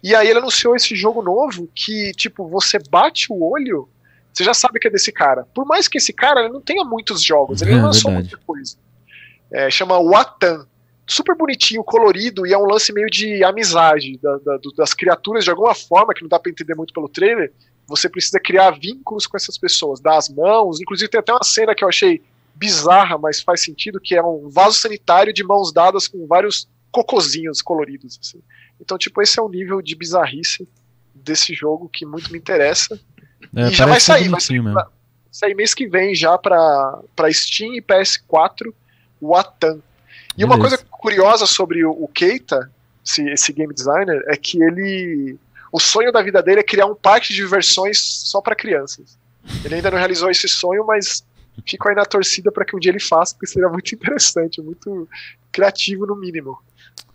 [0.02, 3.88] E aí ele anunciou esse jogo novo que, tipo, você bate o olho,
[4.32, 5.44] você já sabe que é desse cara.
[5.52, 8.30] Por mais que esse cara ele não tenha muitos jogos, ele É, não lançou verdade.
[8.30, 8.76] muita coisa.
[9.52, 10.66] É, chama Watan.
[11.10, 15.50] Super bonitinho, colorido, e é um lance meio de amizade da- da- das criaturas, de
[15.50, 17.52] alguma forma, que não dá pra entender muito pelo trailer.
[17.88, 20.80] Você precisa criar vínculos com essas pessoas, dar as mãos.
[20.80, 22.22] Inclusive, tem até uma cena que eu achei
[22.54, 27.60] bizarra, mas faz sentido, que é um vaso sanitário de mãos dadas com vários cocozinhos
[27.62, 28.18] coloridos.
[28.22, 28.40] assim.
[28.80, 30.68] Então, tipo, esse é o nível de bizarrice
[31.14, 32.98] desse jogo que muito me interessa.
[33.56, 34.74] É, E já vai sair, vai sair mesmo.
[35.32, 38.72] Sai mês que vem já pra, pra Steam e PS4,
[39.20, 39.80] o Atan.
[40.40, 42.70] E uma coisa curiosa sobre o, Keita,
[43.04, 45.38] esse, esse game designer, é que ele.
[45.70, 49.18] O sonho da vida dele é criar um parque de diversões só pra crianças.
[49.64, 51.24] Ele ainda não realizou esse sonho, mas
[51.66, 55.08] fico aí na torcida pra que um dia ele faça, porque seria muito interessante, muito
[55.52, 56.58] criativo no mínimo.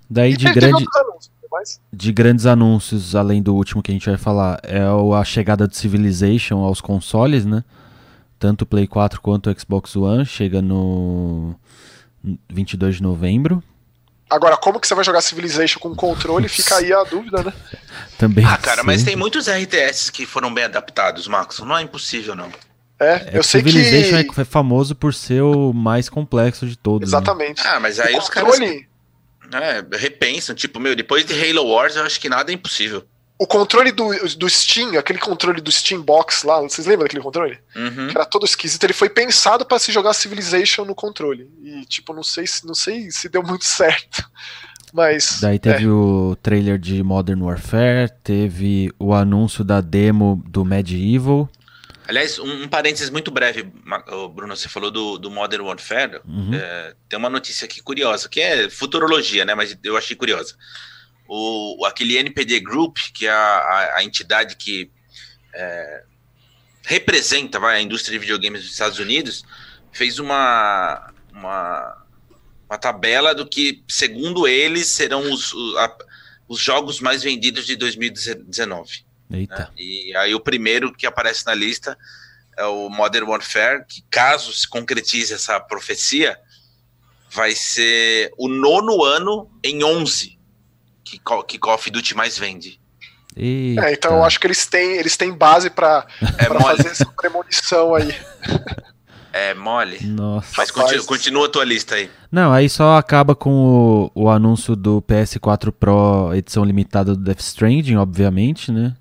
[0.10, 4.08] Daí E de, grande, anúncios, mas de grandes anúncios, além do último que a gente
[4.08, 7.64] vai falar, é a chegada de Civilization aos consoles, né?
[8.38, 10.26] Tanto o Play 4 quanto o Xbox One.
[10.26, 11.56] Chega no
[12.50, 13.64] 22 de novembro.
[14.30, 16.48] Agora, como que você vai jogar Civilization com controle?
[16.50, 17.54] Fica aí a dúvida, né?
[18.18, 18.44] Também.
[18.46, 21.60] Ah, cara, mas tem muitos RTS que foram bem adaptados, Marcos.
[21.60, 22.50] Não é impossível, não.
[23.00, 24.42] É, É eu que sei Civilization que.
[24.42, 27.12] é famoso por ser o mais complexo de todos.
[27.12, 27.18] né?
[27.18, 27.62] Exatamente.
[27.68, 28.88] Ah, mas aí o os caras controle,
[29.54, 30.56] é, repensam.
[30.56, 33.06] Tipo, meu, depois de Halo Wars, eu acho que nada é impossível.
[33.38, 34.08] O controle do,
[34.38, 37.60] do Steam, aquele controle do Steam Box lá, vocês lembram daquele controle?
[37.76, 38.08] Uhum.
[38.08, 41.50] Que era todo esquisito, ele foi pensado pra se jogar Civilization no controle.
[41.62, 44.24] E tipo, não sei se não sei se deu muito certo.
[44.94, 50.64] Mas Daí é, teve o trailer de Modern Warfare, teve o anúncio da demo do
[50.64, 51.50] Medieval.
[52.08, 53.64] Aliás, um, um parênteses muito breve,
[54.34, 56.22] Bruno, você falou do, do Modern Warfare.
[56.26, 56.54] Uhum.
[56.54, 59.54] É, tem uma notícia aqui curiosa, que é futurologia, né?
[59.54, 60.56] Mas eu achei curiosa.
[61.28, 64.92] O, aquele NPD Group, que é a, a, a entidade que
[65.54, 66.04] é,
[66.84, 69.44] representa vai, a indústria de videogames dos Estados Unidos,
[69.92, 72.06] fez uma, uma,
[72.70, 75.98] uma tabela do que, segundo eles, serão os, o- a-
[76.48, 79.56] os jogos mais vendidos de 2019 Eita.
[79.58, 79.68] né?
[79.78, 81.98] E aí o primeiro que aparece na lista
[82.58, 86.38] é o Modern Warfare, que caso se concretize essa profecia,
[87.32, 90.38] vai ser o nono ano em 11
[91.20, 92.80] que, que Call of Duty mais vende.
[93.38, 96.08] É, então eu acho que eles têm, eles têm base pra,
[96.38, 98.16] é fazer essa premonição aí.
[99.38, 100.00] É mole.
[100.02, 100.54] Nossa.
[100.56, 102.10] Mas continua, continua a tua lista aí.
[102.32, 107.42] Não, aí só acaba com o, o anúncio do PS4 Pro edição limitada do Death
[107.42, 108.96] Stranding, obviamente, né?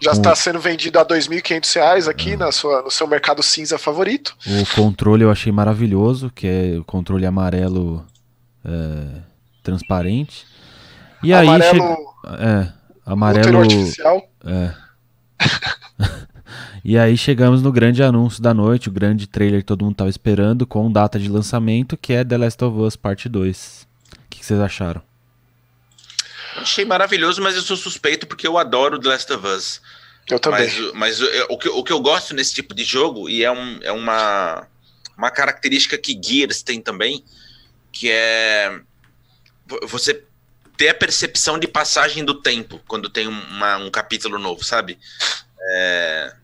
[0.00, 0.18] Já com...
[0.18, 2.36] está sendo vendido a R$ 2.500 aqui ah.
[2.36, 4.36] na sua, no seu mercado cinza favorito.
[4.46, 8.06] O controle eu achei maravilhoso, que é o controle amarelo
[8.64, 9.22] é,
[9.60, 10.46] transparente.
[11.24, 11.82] E amarelo,
[12.24, 12.44] aí che...
[12.44, 12.72] é,
[13.06, 14.28] amarelo artificial.
[14.44, 14.74] É.
[16.84, 20.10] e aí chegamos no grande anúncio da noite, o grande trailer que todo mundo estava
[20.10, 23.86] esperando, com data de lançamento, que é The Last of Us Parte 2.
[24.12, 25.02] O que vocês acharam?
[26.56, 29.80] Achei maravilhoso, mas eu sou suspeito porque eu adoro The Last of Us.
[30.30, 30.60] Eu também.
[30.62, 33.78] Mas, mas o, que, o que eu gosto nesse tipo de jogo, e é, um,
[33.82, 34.66] é uma,
[35.16, 37.24] uma característica que Gears tem também,
[37.92, 38.80] que é
[39.82, 40.24] você
[40.76, 44.98] ter a percepção de passagem do tempo quando tem uma, um capítulo novo, sabe?
[45.70, 46.34] É,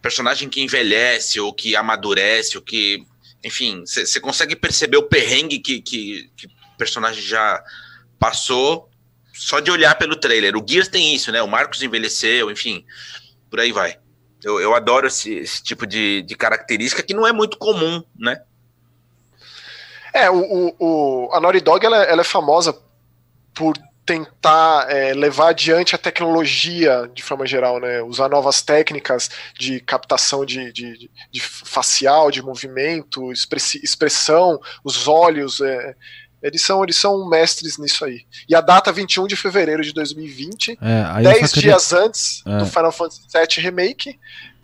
[0.00, 3.04] personagem que envelhece ou que amadurece, ou que.
[3.44, 7.62] Enfim, você consegue perceber o perrengue que, que, que o personagem já
[8.18, 8.88] passou
[9.32, 10.56] só de olhar pelo trailer.
[10.56, 11.42] O Gears tem isso, né?
[11.42, 12.84] O Marcos envelheceu, enfim,
[13.50, 13.98] por aí vai.
[14.42, 18.40] Eu, eu adoro esse, esse tipo de, de característica que não é muito comum, né?
[20.12, 22.72] É, o, o, a Naughty Dog ela, ela é famosa
[23.56, 23.74] por
[24.06, 28.00] tentar é, levar adiante a tecnologia de forma geral, né?
[28.02, 29.28] Usar novas técnicas
[29.58, 35.60] de captação de, de, de facial, de movimento, expressão, os olhos.
[35.60, 35.96] É,
[36.40, 38.24] eles são, eles são mestres nisso aí.
[38.48, 41.72] E a data 21 de fevereiro de 2020, é, 10 queria...
[41.72, 42.58] dias antes é.
[42.58, 44.20] do Final Fantasy VII Remake,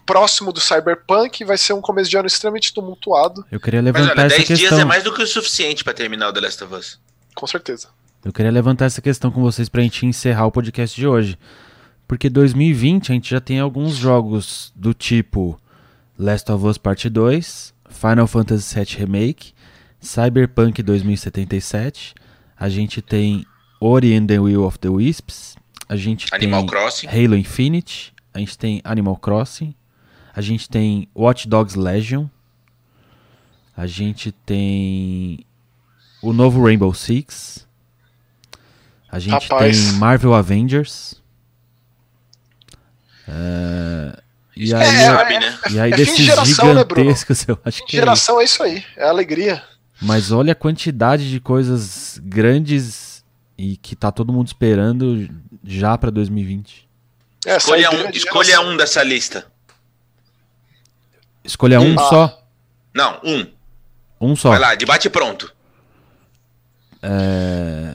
[0.07, 3.45] próximo do Cyberpunk, vai ser um começo de ano extremamente tumultuado.
[3.51, 4.68] Eu queria levantar Mas olha, essa 10 questão.
[4.68, 7.01] dias é mais do que o suficiente para terminar o The Last of Us.
[7.34, 7.88] Com certeza.
[8.25, 11.37] Eu queria levantar essa questão com vocês pra gente encerrar o podcast de hoje.
[12.07, 15.59] Porque 2020 a gente já tem alguns jogos do tipo
[16.16, 19.53] Last of Us Part 2, Final Fantasy VII Remake,
[20.01, 22.14] Cyberpunk 2077,
[22.57, 23.45] a gente tem
[23.81, 25.57] Ori and the Will of the Wisps,
[25.89, 27.07] a gente Animal tem Crossing.
[27.09, 29.75] Halo Infinite, a gente tem Animal Crossing,
[30.35, 32.27] a gente tem Watch Dogs Legion,
[33.77, 35.45] a gente tem
[36.23, 37.66] o novo Rainbow Six,
[39.13, 39.91] a gente Rapaz.
[39.91, 41.21] tem Marvel Avengers.
[43.29, 44.19] É,
[44.57, 45.59] e, aí, é, é, né?
[45.71, 47.97] e aí, é desses geração, gigantescos, né, eu acho que.
[47.97, 49.63] É geração é isso aí, é alegria.
[50.01, 53.23] Mas olha a quantidade de coisas grandes
[53.59, 55.29] e que tá todo mundo esperando
[55.63, 56.89] já para 2020.
[57.45, 59.47] É, escolha um, escolha um dessa lista.
[61.45, 62.09] Escolha um ah.
[62.09, 62.43] só?
[62.95, 63.47] Não, um.
[64.19, 64.49] Um só.
[64.51, 65.55] Vai lá, debate pronto.
[67.03, 67.91] É...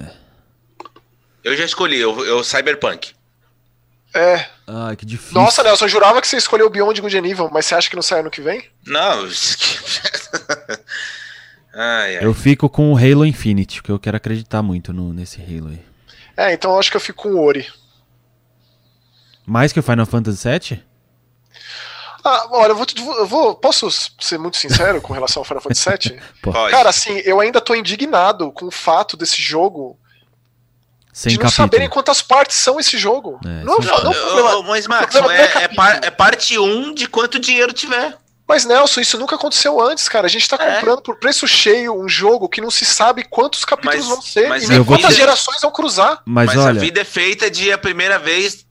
[1.47, 3.13] Eu já escolhi, eu, eu Cyberpunk.
[4.13, 4.45] É.
[4.67, 5.33] Ah, que difícil.
[5.33, 7.95] Nossa, Nelson, eu jurava que você escolheu o Beyond Good Nível, mas você acha que
[7.95, 8.63] não sai ano que vem?
[8.85, 9.27] Não.
[11.79, 12.25] Ai, ai.
[12.25, 15.85] Eu fico com o Halo Infinite, porque eu quero acreditar muito no, nesse Halo aí.
[16.35, 17.71] É, então eu acho que eu fico com o Ori.
[19.45, 20.83] Mais que o Final Fantasy VII?
[22.23, 22.85] Ah, olha, eu vou,
[23.19, 26.19] eu vou, Posso ser muito sincero com relação ao Final Fantasy VII?
[26.41, 26.71] Pode.
[26.71, 29.99] Cara, assim, eu ainda tô indignado com o fato desse jogo.
[31.18, 31.65] Sem de não capítulo.
[31.65, 33.39] saberem quantas partes são esse jogo.
[33.43, 36.93] É, não, não, não, problema, mas, Max, é, é, é, par, é parte 1 um
[36.93, 38.15] de quanto dinheiro tiver.
[38.47, 40.28] Mas, Nelson, isso nunca aconteceu antes, cara.
[40.28, 40.76] A gente tá é.
[40.76, 44.47] comprando por preço cheio um jogo que não se sabe quantos capítulos mas, vão ser
[44.47, 45.15] mas e quantas vida...
[45.15, 46.22] gerações vão cruzar.
[46.24, 46.70] Mas, mas olha...
[46.70, 48.63] a vida é feita de a primeira vez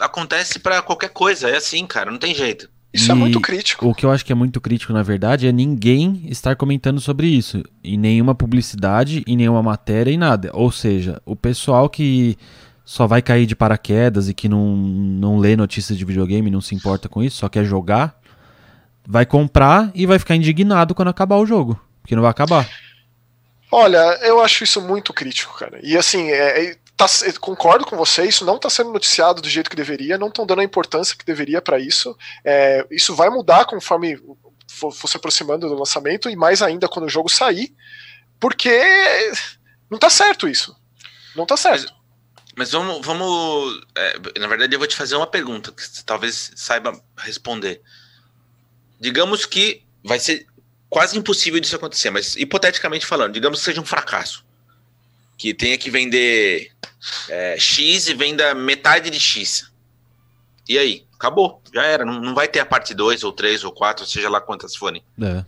[0.00, 1.50] acontece para qualquer coisa.
[1.50, 2.10] É assim, cara.
[2.10, 2.70] Não tem jeito.
[2.92, 3.88] Isso e é muito crítico.
[3.88, 7.28] O que eu acho que é muito crítico, na verdade, é ninguém estar comentando sobre
[7.28, 7.62] isso.
[7.84, 10.50] Em nenhuma publicidade, em nenhuma matéria, em nada.
[10.52, 12.36] Ou seja, o pessoal que
[12.84, 16.74] só vai cair de paraquedas e que não, não lê notícias de videogame, não se
[16.74, 18.18] importa com isso, só quer jogar,
[19.06, 22.68] vai comprar e vai ficar indignado quando acabar o jogo, porque não vai acabar.
[23.72, 25.78] Olha, eu acho isso muito crítico, cara.
[25.82, 26.76] E assim, é, é
[27.06, 30.44] tá, concordo com você, isso não está sendo noticiado do jeito que deveria, não estão
[30.44, 32.16] dando a importância que deveria para isso.
[32.44, 34.20] É, isso vai mudar conforme
[34.68, 37.74] for, se aproximando do lançamento e mais ainda quando o jogo sair,
[38.38, 38.70] porque
[39.88, 40.76] não está certo isso.
[41.34, 41.92] Não está certo.
[42.56, 43.06] Mas, mas vamos.
[43.06, 47.80] vamos é, na verdade, eu vou te fazer uma pergunta que você talvez saiba responder.
[48.98, 50.46] Digamos que vai ser
[50.88, 54.44] quase impossível disso acontecer, mas hipoteticamente falando, digamos que seja um fracasso.
[55.40, 56.70] Que tenha que vender
[57.30, 59.72] é, X e venda metade de X.
[60.68, 61.06] E aí?
[61.14, 62.04] Acabou, já era.
[62.04, 65.02] Não, não vai ter a parte 2 ou 3 ou 4, seja lá quantas forem.
[65.18, 65.42] É.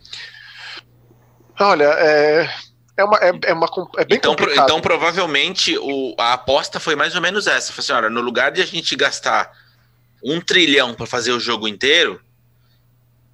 [1.59, 2.49] Olha, é,
[2.97, 3.67] é, uma, é, é, uma,
[3.97, 4.65] é bem então, complicado.
[4.65, 7.71] Então, provavelmente, o, a aposta foi mais ou menos essa.
[7.71, 9.51] Falei assim, olha, no lugar de a gente gastar
[10.23, 12.19] um trilhão para fazer o jogo inteiro,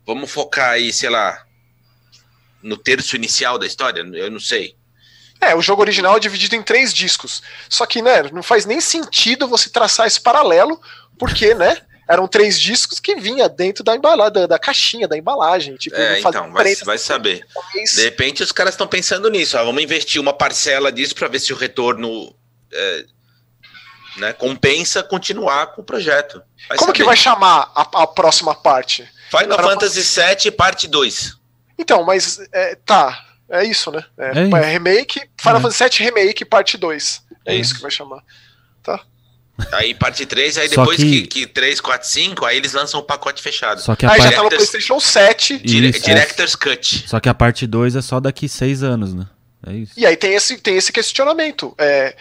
[0.06, 1.46] vamos focar aí, sei lá,
[2.62, 4.76] no terço inicial da história, eu não sei.
[5.42, 7.42] É, o jogo original é dividido em três discos.
[7.70, 10.82] Só que, né, não faz nem sentido você traçar esse paralelo,
[11.18, 11.78] porque, né,
[12.10, 15.76] eram três discos que vinha dentro da embalagem, da, caixinha, da embalagem.
[15.76, 17.46] Tipo, é, então, vai, vai saber.
[17.94, 21.40] De repente os caras estão pensando nisso, ó, vamos investir uma parcela disso para ver
[21.40, 22.36] se o retorno
[22.74, 23.06] é,
[24.18, 26.42] né, compensa continuar com o projeto.
[26.68, 26.94] Vai Como saber.
[26.94, 29.08] que vai chamar a, a próxima parte?
[29.30, 31.38] Final Fantasy VII, parte 2.
[31.78, 34.04] Então, mas é, tá, é isso, né?
[34.18, 35.62] É, é, é remake, Final é.
[35.62, 37.24] Fantasy VII Remake, parte 2.
[37.46, 38.22] É, é, isso que vai chamar.
[38.84, 39.00] Tá.
[39.74, 41.22] Aí parte 3, aí depois que...
[41.24, 43.82] que, que 3, 4, 5, aí eles lançam o um pacote fechado.
[43.82, 44.24] Só que aí parte...
[44.24, 45.58] já tá no PlayStation 7.
[45.60, 45.90] Dire...
[45.90, 47.08] Isso, Director's Cut.
[47.08, 49.28] Só que a parte 2 é só daqui 6 anos, né?
[49.68, 49.94] É isso.
[49.98, 51.76] E aí tem esse, tem esse questionamento.
[51.78, 52.16] É,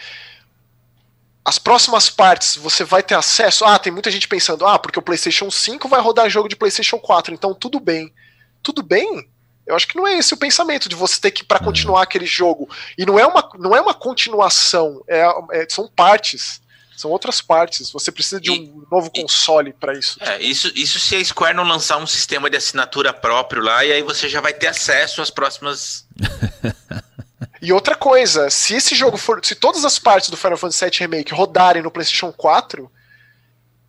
[1.45, 3.63] as próximas partes você vai ter acesso.
[3.65, 6.99] Ah, tem muita gente pensando, ah, porque o PlayStation 5 vai rodar jogo de PlayStation
[6.99, 8.13] 4, então tudo bem.
[8.61, 9.29] Tudo bem?
[9.69, 11.65] Eu acho que não é esse o pensamento de você ter que para uhum.
[11.65, 12.67] continuar aquele jogo.
[12.97, 16.59] E não é uma, não é uma continuação, é, é são partes.
[16.97, 17.91] São outras partes.
[17.91, 20.17] Você precisa de um novo console para isso.
[20.21, 20.69] É, isso.
[20.75, 24.27] Isso se a Square não lançar um sistema de assinatura próprio lá, e aí você
[24.27, 26.05] já vai ter acesso às próximas.
[27.61, 29.39] e outra coisa, se esse jogo for.
[29.45, 32.91] Se todas as partes do Final Fantasy VII Remake rodarem no PlayStation 4,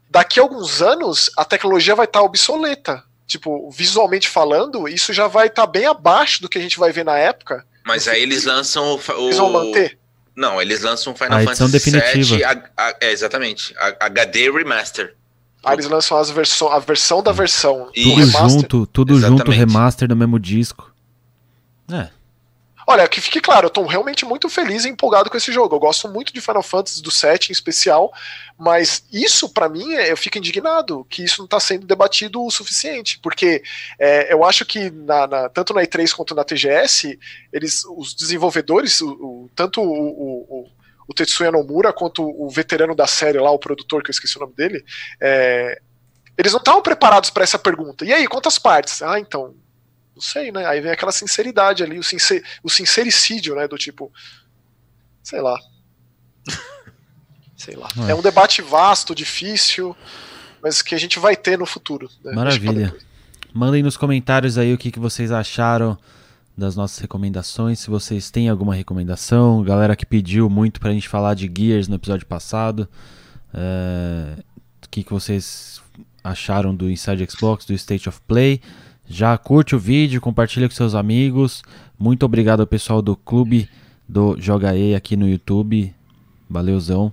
[0.09, 5.29] daqui a alguns anos a tecnologia vai estar tá obsoleta tipo, visualmente falando, isso já
[5.29, 7.65] vai estar tá bem abaixo do que a gente vai ver na época.
[7.87, 9.01] Mas aí eles lançam o.
[9.25, 9.99] Eles vão manter?
[10.37, 12.37] Não, eles lançam o Final a Fantasy definitiva.
[12.37, 12.45] VII.
[12.45, 13.75] A, a, é, exatamente.
[13.79, 15.15] A, HD Remaster.
[15.63, 17.91] Ah, eles lançam as verso, a versão da versão.
[17.95, 19.39] Tudo junto, tudo exatamente.
[19.39, 20.93] junto, remaster no mesmo disco.
[21.93, 22.09] É.
[22.87, 25.75] Olha, que fique claro, eu tô realmente muito feliz e empolgado com esse jogo.
[25.75, 28.13] Eu gosto muito de Final Fantasy do 7 em especial,
[28.59, 33.19] mas isso para mim eu fico indignado que isso não está sendo debatido o suficiente,
[33.23, 33.63] porque
[33.99, 37.19] é, eu acho que na, na, tanto na E3 quanto na TGS,
[37.53, 40.69] eles, os desenvolvedores, o, o, tanto o,
[41.07, 44.41] o, Tetsuya Nomura quanto o veterano da série lá, o produtor que eu esqueci o
[44.41, 44.85] nome dele,
[45.21, 45.81] é,
[46.39, 48.05] eles não estavam preparados para essa pergunta.
[48.05, 49.03] E aí, quantas partes?
[49.03, 49.55] Ah, então
[50.21, 50.67] não sei, né?
[50.67, 53.67] Aí vem aquela sinceridade ali, o, sincer, o sincericídio, né?
[53.67, 54.13] Do tipo,
[55.23, 55.59] sei lá.
[57.57, 57.89] sei lá.
[58.07, 58.11] É.
[58.11, 59.97] é um debate vasto, difícil,
[60.63, 62.11] mas que a gente vai ter no futuro.
[62.23, 62.33] Né?
[62.33, 62.95] Maravilha.
[63.53, 65.99] Mandem nos comentários aí o que, que vocês acharam
[66.57, 67.81] das nossas recomendações.
[67.81, 71.97] Se vocês têm alguma recomendação, galera que pediu muito pra gente falar de Gears no
[71.97, 72.87] episódio passado.
[73.55, 74.39] É...
[74.85, 75.81] O que, que vocês
[76.23, 78.61] acharam do Inside Xbox, do State of Play.
[79.13, 81.65] Já curte o vídeo, compartilha com seus amigos.
[81.99, 83.69] Muito obrigado ao pessoal do clube
[84.09, 85.93] do Joga E aqui no YouTube.
[86.49, 87.13] Valeuzão.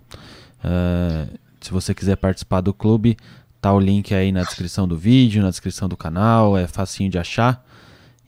[0.60, 1.28] Uh,
[1.60, 3.18] se você quiser participar do clube,
[3.60, 7.18] tá o link aí na descrição do vídeo, na descrição do canal, é facinho de
[7.18, 7.66] achar.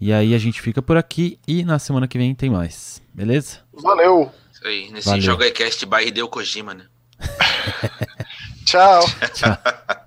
[0.01, 3.03] E aí a gente fica por aqui e na semana que vem tem mais.
[3.13, 3.59] Beleza?
[3.71, 4.31] Valeu.
[4.51, 5.21] Isso aí, nesse Valeu.
[5.21, 6.85] Joga Cast by Hideo Kojima, né?
[8.65, 9.05] Tchau.
[9.35, 10.05] Tchau.